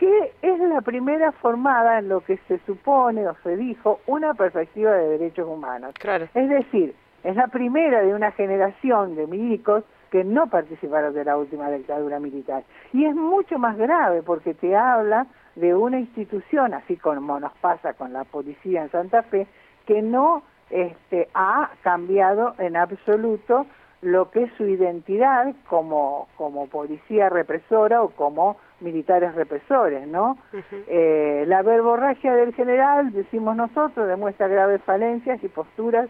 que 0.00 0.32
es 0.40 0.58
la 0.58 0.80
primera 0.80 1.30
formada 1.30 1.98
en 1.98 2.08
lo 2.08 2.22
que 2.22 2.38
se 2.48 2.58
supone 2.60 3.28
o 3.28 3.36
se 3.42 3.54
dijo 3.58 4.00
una 4.06 4.32
perspectiva 4.32 4.92
de 4.92 5.18
derechos 5.18 5.46
humanos. 5.46 5.92
Claro. 5.98 6.26
Es 6.34 6.48
decir, 6.48 6.94
es 7.22 7.36
la 7.36 7.48
primera 7.48 8.00
de 8.00 8.14
una 8.14 8.32
generación 8.32 9.14
de 9.14 9.26
milicos 9.26 9.84
que 10.10 10.24
no 10.24 10.46
participaron 10.46 11.12
de 11.12 11.24
la 11.26 11.36
última 11.36 11.70
dictadura 11.70 12.18
militar. 12.18 12.64
Y 12.94 13.04
es 13.04 13.14
mucho 13.14 13.58
más 13.58 13.76
grave 13.76 14.22
porque 14.22 14.54
te 14.54 14.74
habla 14.74 15.26
de 15.54 15.74
una 15.74 16.00
institución, 16.00 16.72
así 16.72 16.96
como 16.96 17.38
nos 17.38 17.52
pasa 17.58 17.92
con 17.92 18.14
la 18.14 18.24
policía 18.24 18.82
en 18.82 18.90
Santa 18.90 19.22
Fe, 19.24 19.46
que 19.84 20.00
no 20.00 20.42
este, 20.70 21.28
ha 21.34 21.72
cambiado 21.82 22.54
en 22.56 22.74
absoluto 22.74 23.66
lo 24.02 24.30
que 24.30 24.44
es 24.44 24.52
su 24.56 24.66
identidad 24.66 25.54
como, 25.68 26.28
como 26.36 26.68
policía 26.68 27.28
represora 27.28 28.02
o 28.02 28.10
como 28.10 28.56
militares 28.80 29.34
represores, 29.34 30.06
¿no? 30.08 30.38
eh, 30.86 31.44
la 31.46 31.62
verborragia 31.62 32.34
del 32.34 32.54
general, 32.54 33.12
decimos 33.12 33.56
nosotros, 33.56 34.08
demuestra 34.08 34.48
graves 34.48 34.82
falencias 34.84 35.42
y 35.44 35.48
posturas 35.48 36.08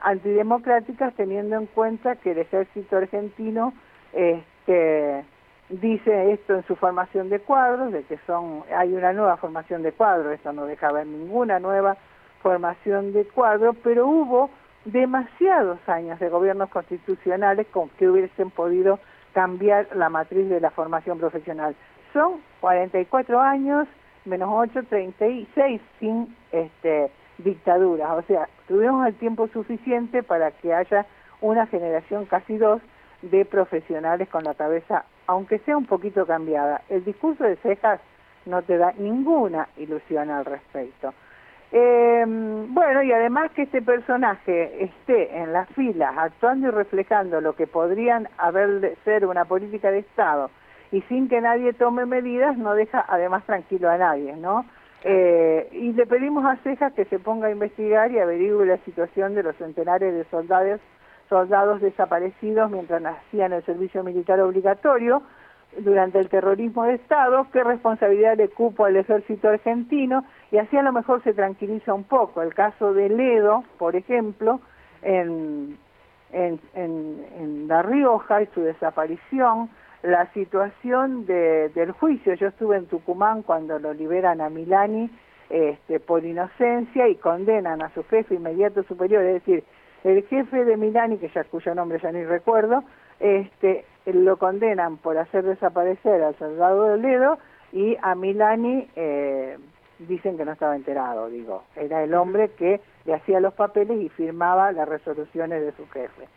antidemocráticas 0.00 1.14
teniendo 1.14 1.56
en 1.56 1.66
cuenta 1.66 2.16
que 2.16 2.32
el 2.32 2.38
ejército 2.38 2.96
argentino 2.96 3.72
este, 4.12 5.24
dice 5.68 6.32
esto 6.32 6.54
en 6.54 6.66
su 6.66 6.76
formación 6.76 7.28
de 7.28 7.40
cuadros, 7.40 7.92
de 7.92 8.04
que 8.04 8.18
son 8.26 8.62
hay 8.76 8.92
una 8.92 9.12
nueva 9.12 9.36
formación 9.36 9.82
de 9.82 9.92
cuadros, 9.92 10.32
esto 10.32 10.52
no 10.52 10.66
deja 10.66 10.92
ver 10.92 11.06
ninguna 11.06 11.58
nueva 11.58 11.96
formación 12.42 13.12
de 13.12 13.24
cuadros, 13.24 13.76
pero 13.82 14.06
hubo 14.06 14.50
demasiados 14.84 15.78
años 15.88 16.18
de 16.18 16.28
gobiernos 16.28 16.68
constitucionales 16.70 17.66
con 17.68 17.88
que 17.90 18.08
hubiesen 18.08 18.50
podido 18.50 18.98
cambiar 19.32 19.88
la 19.94 20.08
matriz 20.08 20.48
de 20.48 20.60
la 20.60 20.70
formación 20.70 21.18
profesional. 21.18 21.74
Son 22.12 22.40
44 22.60 23.40
años 23.40 23.88
menos 24.24 24.48
8, 24.52 24.84
36 24.88 25.80
sin 25.98 26.36
este, 26.52 27.10
dictaduras. 27.38 28.10
O 28.12 28.22
sea, 28.22 28.48
tuvimos 28.68 29.06
el 29.06 29.14
tiempo 29.14 29.48
suficiente 29.48 30.22
para 30.22 30.50
que 30.50 30.74
haya 30.74 31.06
una 31.40 31.66
generación, 31.66 32.26
casi 32.26 32.56
dos, 32.56 32.80
de 33.22 33.44
profesionales 33.44 34.28
con 34.28 34.44
la 34.44 34.54
cabeza, 34.54 35.04
aunque 35.26 35.58
sea 35.60 35.76
un 35.76 35.86
poquito 35.86 36.26
cambiada. 36.26 36.82
El 36.88 37.04
discurso 37.04 37.44
de 37.44 37.56
Cejas 37.56 38.00
no 38.46 38.62
te 38.62 38.76
da 38.76 38.92
ninguna 38.98 39.68
ilusión 39.76 40.30
al 40.30 40.44
respecto. 40.44 41.14
Eh, 41.74 42.24
bueno, 42.26 43.02
y 43.02 43.12
además 43.12 43.50
que 43.52 43.62
este 43.62 43.80
personaje 43.80 44.84
esté 44.84 45.34
en 45.38 45.54
las 45.54 45.66
filas 45.70 46.12
actuando 46.18 46.68
y 46.68 46.70
reflejando 46.70 47.40
lo 47.40 47.54
que 47.54 47.66
podrían 47.66 48.28
haber 48.36 48.80
de 48.80 48.96
ser 49.04 49.24
una 49.24 49.46
política 49.46 49.90
de 49.90 50.00
Estado 50.00 50.50
y 50.90 51.00
sin 51.02 51.30
que 51.30 51.40
nadie 51.40 51.72
tome 51.72 52.04
medidas, 52.04 52.58
no 52.58 52.74
deja 52.74 53.02
además 53.08 53.44
tranquilo 53.46 53.88
a 53.88 53.96
nadie, 53.96 54.36
¿no? 54.36 54.66
Eh, 55.04 55.70
y 55.72 55.94
le 55.94 56.06
pedimos 56.06 56.44
a 56.44 56.56
Cejas 56.56 56.92
que 56.92 57.06
se 57.06 57.18
ponga 57.18 57.48
a 57.48 57.50
investigar 57.50 58.12
y 58.12 58.18
averigüe 58.18 58.66
la 58.66 58.76
situación 58.84 59.34
de 59.34 59.42
los 59.42 59.56
centenares 59.56 60.14
de 60.14 60.24
soldados, 60.24 60.80
soldados 61.30 61.80
desaparecidos 61.80 62.70
mientras 62.70 63.02
hacían 63.02 63.54
el 63.54 63.64
servicio 63.64 64.04
militar 64.04 64.38
obligatorio, 64.40 65.22
durante 65.78 66.18
el 66.18 66.28
terrorismo 66.28 66.84
de 66.84 66.94
Estado, 66.94 67.46
qué 67.52 67.64
responsabilidad 67.64 68.36
le 68.36 68.48
cupo 68.48 68.84
al 68.84 68.96
ejército 68.96 69.48
argentino 69.48 70.24
y 70.52 70.58
así 70.58 70.76
a 70.76 70.82
lo 70.82 70.92
mejor 70.92 71.22
se 71.24 71.32
tranquiliza 71.32 71.94
un 71.94 72.04
poco. 72.04 72.42
El 72.42 72.54
caso 72.54 72.92
de 72.92 73.08
Ledo, 73.08 73.64
por 73.78 73.96
ejemplo, 73.96 74.60
en, 75.00 75.78
en, 76.30 76.60
en, 76.74 77.66
La 77.66 77.82
Rioja 77.82 78.42
y 78.42 78.46
su 78.54 78.60
desaparición, 78.60 79.70
la 80.02 80.30
situación 80.32 81.24
de, 81.24 81.70
del 81.70 81.92
juicio. 81.92 82.34
Yo 82.34 82.48
estuve 82.48 82.76
en 82.76 82.86
Tucumán 82.86 83.42
cuando 83.42 83.78
lo 83.78 83.94
liberan 83.94 84.42
a 84.42 84.50
Milani 84.50 85.10
este, 85.48 86.00
por 86.00 86.22
inocencia 86.22 87.08
y 87.08 87.14
condenan 87.16 87.80
a 87.80 87.88
su 87.94 88.04
jefe 88.04 88.34
inmediato 88.34 88.82
superior, 88.82 89.22
es 89.22 89.34
decir, 89.34 89.64
el 90.04 90.22
jefe 90.24 90.66
de 90.66 90.76
Milani, 90.76 91.16
que 91.16 91.28
ya 91.28 91.44
cuyo 91.44 91.74
nombre 91.74 91.98
ya 92.02 92.12
ni 92.12 92.24
recuerdo, 92.24 92.84
este, 93.20 93.86
lo 94.04 94.36
condenan 94.36 94.98
por 94.98 95.16
hacer 95.16 95.44
desaparecer 95.44 96.22
al 96.22 96.34
soldado 96.36 96.88
del 96.88 97.02
dedo 97.02 97.38
y 97.72 97.96
a 98.02 98.14
Milani 98.14 98.88
eh, 98.96 99.56
dicen 99.98 100.36
que 100.36 100.44
no 100.44 100.52
estaba 100.52 100.76
enterado, 100.76 101.28
digo, 101.28 101.64
era 101.76 102.02
el 102.02 102.14
hombre 102.14 102.50
que 102.50 102.80
le 103.04 103.14
hacía 103.14 103.40
los 103.40 103.54
papeles 103.54 104.00
y 104.00 104.08
firmaba 104.08 104.72
las 104.72 104.88
resoluciones 104.88 105.62
de 105.62 105.72
su 105.72 105.88
jefe. 105.88 106.28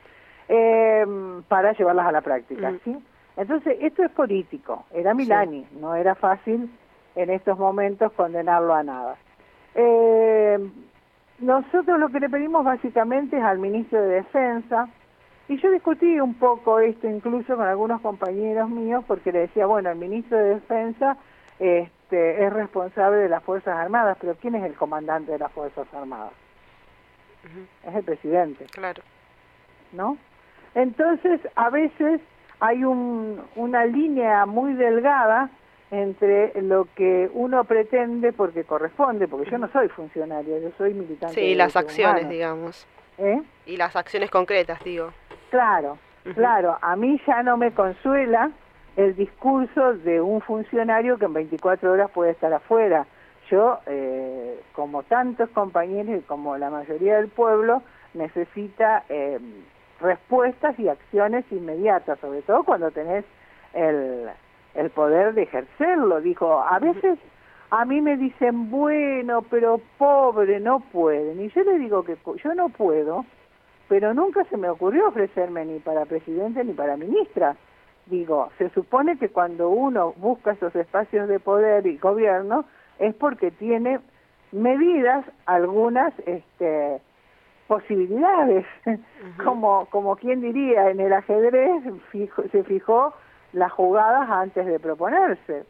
Eh, 0.47 1.05
para 1.47 1.73
llevarlas 1.73 2.07
a 2.07 2.11
la 2.11 2.21
práctica, 2.21 2.71
¿sí? 2.83 2.95
Entonces, 3.37 3.77
esto 3.81 4.03
es 4.03 4.11
político, 4.11 4.85
era 4.93 5.13
Milani, 5.13 5.65
no 5.79 5.95
era 5.95 6.15
fácil 6.15 6.69
en 7.15 7.29
estos 7.29 7.57
momentos 7.57 8.11
condenarlo 8.13 8.73
a 8.73 8.83
nada. 8.83 9.15
Eh, 9.73 10.59
nosotros 11.39 11.99
lo 11.99 12.09
que 12.09 12.19
le 12.19 12.29
pedimos 12.29 12.63
básicamente 12.63 13.37
es 13.37 13.43
al 13.43 13.57
ministro 13.59 14.01
de 14.01 14.15
Defensa, 14.15 14.87
y 15.47 15.57
yo 15.57 15.69
discutí 15.69 16.19
un 16.19 16.33
poco 16.35 16.79
esto 16.79 17.07
incluso 17.07 17.55
con 17.55 17.67
algunos 17.67 18.01
compañeros 18.01 18.69
míos 18.69 19.03
porque 19.07 19.31
le 19.31 19.39
decía, 19.39 19.67
bueno, 19.67 19.91
el 19.91 19.97
ministro 19.97 20.37
de 20.37 20.55
Defensa 20.55 21.17
este, 22.05 22.45
es 22.45 22.53
responsable 22.53 23.17
de 23.17 23.29
las 23.29 23.43
Fuerzas 23.43 23.75
Armadas, 23.75 24.15
pero 24.21 24.35
¿quién 24.35 24.53
es 24.53 24.63
el 24.63 24.75
comandante 24.75 25.31
de 25.31 25.39
las 25.39 25.51
Fuerzas 25.51 25.87
Armadas? 25.91 26.33
Es 27.83 27.95
el 27.95 28.03
presidente. 28.03 28.65
Claro. 28.71 29.01
¿No? 29.91 30.17
Entonces, 30.75 31.41
a 31.55 31.71
veces 31.71 32.21
hay 32.59 32.83
un, 32.83 33.41
una 33.55 33.85
línea 33.85 34.45
muy 34.45 34.73
delgada 34.73 35.49
entre 35.89 36.61
lo 36.61 36.87
que 36.95 37.29
uno 37.33 37.63
pretende 37.63 38.33
porque 38.33 38.65
corresponde, 38.65 39.27
porque 39.27 39.49
yo 39.49 39.57
no 39.57 39.67
soy 39.69 39.87
funcionario, 39.89 40.59
yo 40.59 40.69
soy 40.77 40.93
militante. 40.93 41.33
Sí, 41.33 41.55
las 41.55 41.75
acciones, 41.75 42.29
digamos. 42.29 42.85
¿Eh? 43.17 43.41
Y 43.65 43.77
las 43.77 43.95
acciones 43.95 44.29
concretas, 44.29 44.83
digo. 44.83 45.11
Claro, 45.49 45.97
claro, 46.35 46.77
a 46.81 46.95
mí 46.95 47.19
ya 47.25 47.41
no 47.41 47.57
me 47.57 47.71
consuela 47.71 48.51
el 48.95 49.15
discurso 49.15 49.93
de 49.93 50.21
un 50.21 50.41
funcionario 50.41 51.17
que 51.17 51.25
en 51.25 51.34
24 51.34 51.91
horas 51.91 52.12
puede 52.12 52.31
estar 52.31 52.53
afuera. 52.53 53.05
Yo, 53.49 53.79
eh, 53.86 54.60
como 54.73 55.03
tantos 55.03 55.49
compañeros 55.49 56.19
y 56.19 56.21
como 56.21 56.58
la 56.58 56.69
mayoría 56.69 57.17
del 57.17 57.27
pueblo, 57.27 57.84
necesita 58.13 59.03
eh, 59.10 59.39
respuestas 59.99 60.79
y 60.79 60.88
acciones 60.88 61.45
inmediatas, 61.51 62.19
sobre 62.19 62.41
todo 62.41 62.63
cuando 62.63 62.89
tenés 62.91 63.25
el, 63.73 64.29
el 64.73 64.89
poder 64.89 65.34
de 65.34 65.43
ejercerlo. 65.43 66.21
Dijo, 66.21 66.62
a 66.62 66.79
veces 66.79 67.19
a 67.69 67.86
mí 67.86 68.01
me 68.01 68.17
dicen, 68.17 68.71
bueno, 68.71 69.41
pero 69.43 69.81
pobre, 69.97 70.60
no 70.60 70.79
pueden. 70.79 71.41
Y 71.41 71.49
yo 71.49 71.63
le 71.63 71.77
digo 71.79 72.03
que 72.03 72.17
yo 72.43 72.55
no 72.55 72.69
puedo, 72.69 73.25
pero 73.89 74.13
nunca 74.13 74.43
se 74.45 74.58
me 74.58 74.69
ocurrió 74.69 75.10
ofrecerme 75.10 75.65
ni 75.65 75.79
para 75.79 76.05
presidente 76.05 76.63
ni 76.63 76.73
para 76.73 76.97
ministra. 76.97 77.55
Digo, 78.07 78.51
se 78.57 78.69
supone 78.69 79.17
que 79.17 79.29
cuando 79.29 79.69
uno 79.69 80.13
busca 80.17 80.51
esos 80.51 80.75
espacios 80.75 81.27
de 81.27 81.39
poder 81.39 81.87
y 81.87 81.97
gobierno 81.97 82.65
es 82.99 83.15
porque 83.15 83.51
tiene 83.51 83.99
medidas, 84.51 85.25
algunas 85.45 86.13
este, 86.25 87.01
posibilidades, 87.67 88.65
como, 89.43 89.87
como 89.87 90.15
quien 90.15 90.41
diría, 90.41 90.89
en 90.89 90.99
el 90.99 91.13
ajedrez 91.13 91.83
se 92.51 92.63
fijó 92.63 93.13
las 93.53 93.71
jugadas 93.71 94.29
antes 94.29 94.65
de 94.65 94.79
proponerse. 94.79 95.65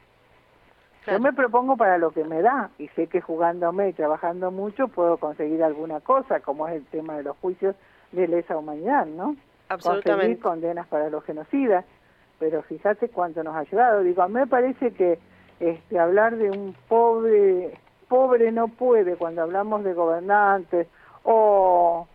Yo 1.07 1.19
me 1.19 1.33
propongo 1.33 1.77
para 1.77 1.99
lo 1.99 2.09
que 2.11 2.23
me 2.23 2.41
da 2.41 2.71
y 2.79 2.87
sé 2.89 3.05
que 3.05 3.21
jugándome 3.21 3.89
y 3.89 3.93
trabajando 3.93 4.49
mucho 4.49 4.87
puedo 4.87 5.17
conseguir 5.17 5.63
alguna 5.63 5.99
cosa, 5.99 6.39
como 6.39 6.67
es 6.67 6.75
el 6.75 6.85
tema 6.85 7.15
de 7.17 7.23
los 7.23 7.37
juicios 7.37 7.75
de 8.11 8.27
lesa 8.27 8.57
humanidad, 8.57 9.05
¿no? 9.05 9.35
Absolutamente. 9.69 10.11
Conseguir 10.11 10.39
condenas 10.39 10.87
para 10.87 11.09
los 11.11 11.23
genocidas, 11.23 11.85
pero 12.39 12.61
fíjate 12.63 13.09
cuánto 13.09 13.43
nos 13.43 13.55
ha 13.55 13.59
ayudado. 13.59 14.01
Digo, 14.01 14.21
a 14.21 14.27
mí 14.27 14.35
me 14.35 14.47
parece 14.47 14.91
que 14.93 15.19
este, 15.59 15.99
hablar 15.99 16.35
de 16.35 16.49
un 16.49 16.75
pobre, 16.87 17.77
pobre 18.07 18.51
no 18.51 18.67
puede 18.67 19.15
cuando 19.15 19.41
hablamos 19.41 19.83
de 19.83 19.93
gobernantes 19.93 20.87
o, 21.23 22.07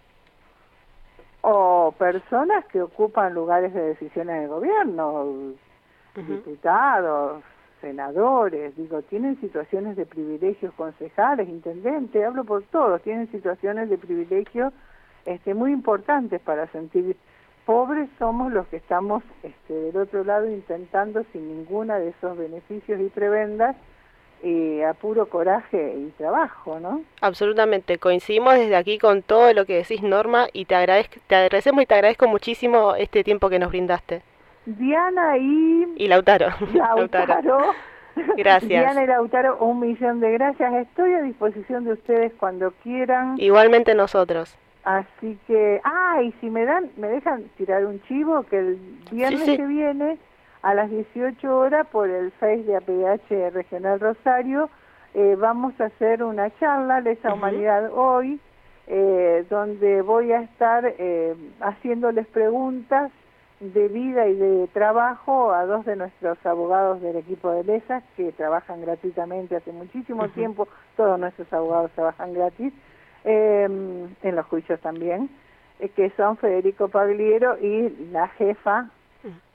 o 1.41 1.95
personas 1.99 2.65
que 2.67 2.83
ocupan 2.83 3.35
lugares 3.35 3.73
de 3.73 3.83
decisiones 3.83 4.43
de 4.43 4.47
gobierno, 4.47 5.55
diputados, 6.15 7.43
senadores, 7.81 8.77
digo, 8.77 9.01
tienen 9.03 9.41
situaciones 9.41 9.97
de 9.97 10.05
privilegios, 10.05 10.75
concejales, 10.75 11.49
intendentes, 11.49 12.25
hablo 12.25 12.45
por 12.45 12.63
todos, 12.65 13.01
tienen 13.03 13.31
situaciones 13.31 13.89
de 13.89 13.97
privilegio 13.97 14.73
este, 15.25 15.55
muy 15.55 15.73
importantes 15.73 16.41
para 16.41 16.67
sentir 16.69 17.17
pobres 17.71 18.09
somos 18.19 18.53
los 18.53 18.67
que 18.67 18.79
estamos 18.79 19.23
este, 19.45 19.73
del 19.73 19.97
otro 19.97 20.25
lado 20.25 20.51
intentando 20.51 21.23
sin 21.33 21.47
ninguna 21.47 22.01
de 22.01 22.09
esos 22.09 22.37
beneficios 22.37 23.01
y 23.01 23.09
prebendas 23.11 23.77
eh, 24.43 24.85
a 24.85 24.93
puro 24.95 25.27
coraje 25.27 25.95
y 25.97 26.11
trabajo, 26.19 26.81
¿no? 26.81 27.03
Absolutamente, 27.21 27.99
coincidimos 27.99 28.55
desde 28.55 28.75
aquí 28.75 28.99
con 28.99 29.23
todo 29.23 29.53
lo 29.53 29.67
que 29.67 29.77
decís 29.77 30.03
Norma 30.03 30.49
y 30.53 30.65
te, 30.65 30.75
agradezco, 30.75 31.21
te 31.29 31.37
agradecemos 31.37 31.85
y 31.85 31.87
te 31.87 31.95
agradezco 31.95 32.27
muchísimo 32.27 32.97
este 32.97 33.23
tiempo 33.23 33.49
que 33.49 33.61
nos 33.61 33.69
brindaste. 33.69 34.23
Diana 34.67 35.39
y... 35.39 35.95
Y 35.95 36.09
Lautaro. 36.09 36.49
Lautaro. 36.75 37.73
Gracias. 38.37 38.69
Diana 38.69 39.05
y 39.05 39.07
Lautaro, 39.07 39.59
un 39.59 39.79
millón 39.79 40.19
de 40.19 40.33
gracias. 40.33 40.75
Estoy 40.75 41.13
a 41.13 41.23
disposición 41.23 41.85
de 41.85 41.93
ustedes 41.93 42.33
cuando 42.37 42.73
quieran. 42.83 43.37
Igualmente 43.39 43.95
nosotros. 43.95 44.59
Así 44.85 45.39
que, 45.47 45.81
ah, 45.85 46.23
y 46.23 46.33
si 46.41 46.49
me 46.49 46.65
dan, 46.65 46.91
me 46.97 47.09
dejan 47.09 47.45
tirar 47.57 47.85
un 47.85 48.01
chivo 48.03 48.45
que 48.45 48.59
el 48.59 48.79
viernes 49.11 49.45
que 49.45 49.67
viene 49.67 50.19
a 50.63 50.75
las 50.75 50.91
18 50.91 51.59
horas 51.59 51.87
por 51.89 52.09
el 52.09 52.31
Face 52.33 52.65
de 52.65 52.77
APH 52.77 53.53
Regional 53.53 54.01
Rosario 54.01 54.71
eh, 55.15 55.37
vamos 55.37 55.79
a 55.81 55.87
hacer 55.87 56.23
una 56.23 56.51
charla, 56.59 57.01
Lesa 57.01 57.35
Humanidad 57.35 57.91
Hoy, 57.93 58.41
eh, 58.87 59.45
donde 59.51 60.03
voy 60.03 60.33
a 60.33 60.43
estar 60.43 60.85
eh, 60.87 61.35
haciéndoles 61.61 62.27
preguntas 62.29 63.11
de 63.59 63.89
vida 63.89 64.27
y 64.29 64.37
de 64.37 64.69
trabajo 64.69 65.53
a 65.53 65.67
dos 65.67 65.85
de 65.85 65.97
nuestros 65.97 66.39
abogados 66.47 67.01
del 67.03 67.17
equipo 67.17 67.51
de 67.51 67.65
LESA 67.65 68.03
que 68.17 68.33
trabajan 68.33 68.81
gratuitamente 68.81 69.57
hace 69.57 69.73
muchísimo 69.73 70.29
tiempo, 70.29 70.67
todos 70.97 71.19
nuestros 71.19 71.53
abogados 71.53 71.91
trabajan 71.93 72.33
gratis, 72.33 72.73
em, 73.25 74.15
en 74.23 74.37
los 74.37 74.47
juicios 74.47 74.81
también, 74.81 75.31
eh, 75.79 75.89
que 75.91 76.11
son 76.11 76.37
Federico 76.37 76.89
Pagliero 76.89 77.59
y 77.59 77.91
la 78.13 78.29
jefa 78.29 78.91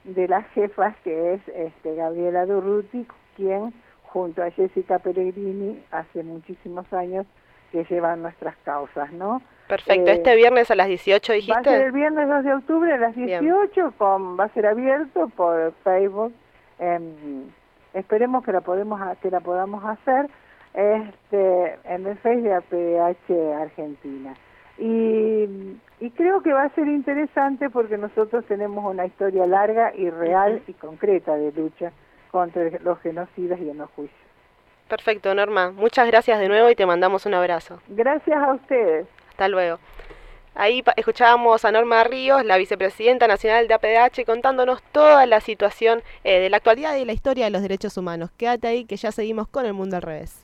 de 0.04 0.28
las 0.28 0.46
jefas 0.50 0.94
que 1.02 1.34
es 1.34 1.40
este, 1.48 1.94
Gabriela 1.96 2.46
Durruti, 2.46 3.06
quien 3.36 3.72
junto 4.04 4.42
a 4.42 4.50
Jessica 4.50 4.98
Peregrini 4.98 5.82
hace 5.90 6.22
muchísimos 6.22 6.90
años 6.92 7.26
que 7.72 7.84
llevan 7.84 8.22
nuestras 8.22 8.56
causas, 8.64 9.12
¿no? 9.12 9.42
Perfecto, 9.68 10.10
este 10.10 10.32
eh, 10.32 10.36
viernes 10.36 10.70
a 10.70 10.76
las 10.76 10.86
18 10.86 11.32
dijiste. 11.32 11.52
Va 11.52 11.60
a 11.60 11.64
ser 11.64 11.86
el 11.86 11.92
viernes 11.92 12.28
2 12.28 12.44
de 12.44 12.54
octubre 12.54 12.92
a 12.92 12.98
las 12.98 13.16
18, 13.16 13.94
con, 13.98 14.38
va 14.38 14.44
a 14.44 14.48
ser 14.50 14.66
abierto 14.66 15.28
por 15.36 15.74
Facebook. 15.82 16.32
Em, 16.78 17.50
esperemos 17.92 18.44
que 18.44 18.52
la 18.52 18.60
podemos 18.60 19.00
que 19.18 19.30
la 19.30 19.40
podamos 19.40 19.84
hacer 19.84 20.28
este 20.76 21.78
en 21.84 22.06
el 22.06 22.16
Facebook 22.18 22.64
de 22.70 23.00
APH 23.00 23.62
Argentina. 23.62 24.34
Y, 24.78 25.48
y 26.00 26.10
creo 26.10 26.42
que 26.42 26.52
va 26.52 26.64
a 26.64 26.74
ser 26.74 26.86
interesante 26.86 27.70
porque 27.70 27.96
nosotros 27.96 28.44
tenemos 28.46 28.84
una 28.84 29.06
historia 29.06 29.46
larga 29.46 29.94
y 29.94 30.10
real 30.10 30.62
y 30.66 30.74
concreta 30.74 31.34
de 31.34 31.50
lucha 31.52 31.92
contra 32.30 32.68
los 32.80 33.00
genocidas 33.00 33.58
y 33.58 33.70
en 33.70 33.78
los 33.78 33.90
juicios. 33.92 34.20
Perfecto, 34.88 35.34
Norma. 35.34 35.70
Muchas 35.70 36.06
gracias 36.06 36.38
de 36.38 36.48
nuevo 36.48 36.70
y 36.70 36.76
te 36.76 36.86
mandamos 36.86 37.26
un 37.26 37.34
abrazo. 37.34 37.80
Gracias 37.88 38.36
a 38.36 38.52
ustedes. 38.52 39.06
Hasta 39.30 39.48
luego. 39.48 39.78
Ahí 40.54 40.82
escuchábamos 40.96 41.64
a 41.64 41.72
Norma 41.72 42.02
Ríos, 42.04 42.44
la 42.44 42.56
vicepresidenta 42.56 43.26
nacional 43.26 43.68
de 43.68 43.74
APDH, 43.74 44.24
contándonos 44.24 44.82
toda 44.92 45.26
la 45.26 45.40
situación 45.40 46.02
eh, 46.24 46.40
de 46.40 46.48
la 46.48 46.56
actualidad 46.58 46.96
y 46.96 47.04
la 47.04 47.12
historia 47.12 47.44
de 47.44 47.50
los 47.50 47.60
derechos 47.60 47.98
humanos. 47.98 48.30
Quédate 48.38 48.68
ahí 48.68 48.84
que 48.86 48.96
ya 48.96 49.12
seguimos 49.12 49.48
con 49.48 49.66
el 49.66 49.74
mundo 49.74 49.96
al 49.96 50.02
revés. 50.02 50.42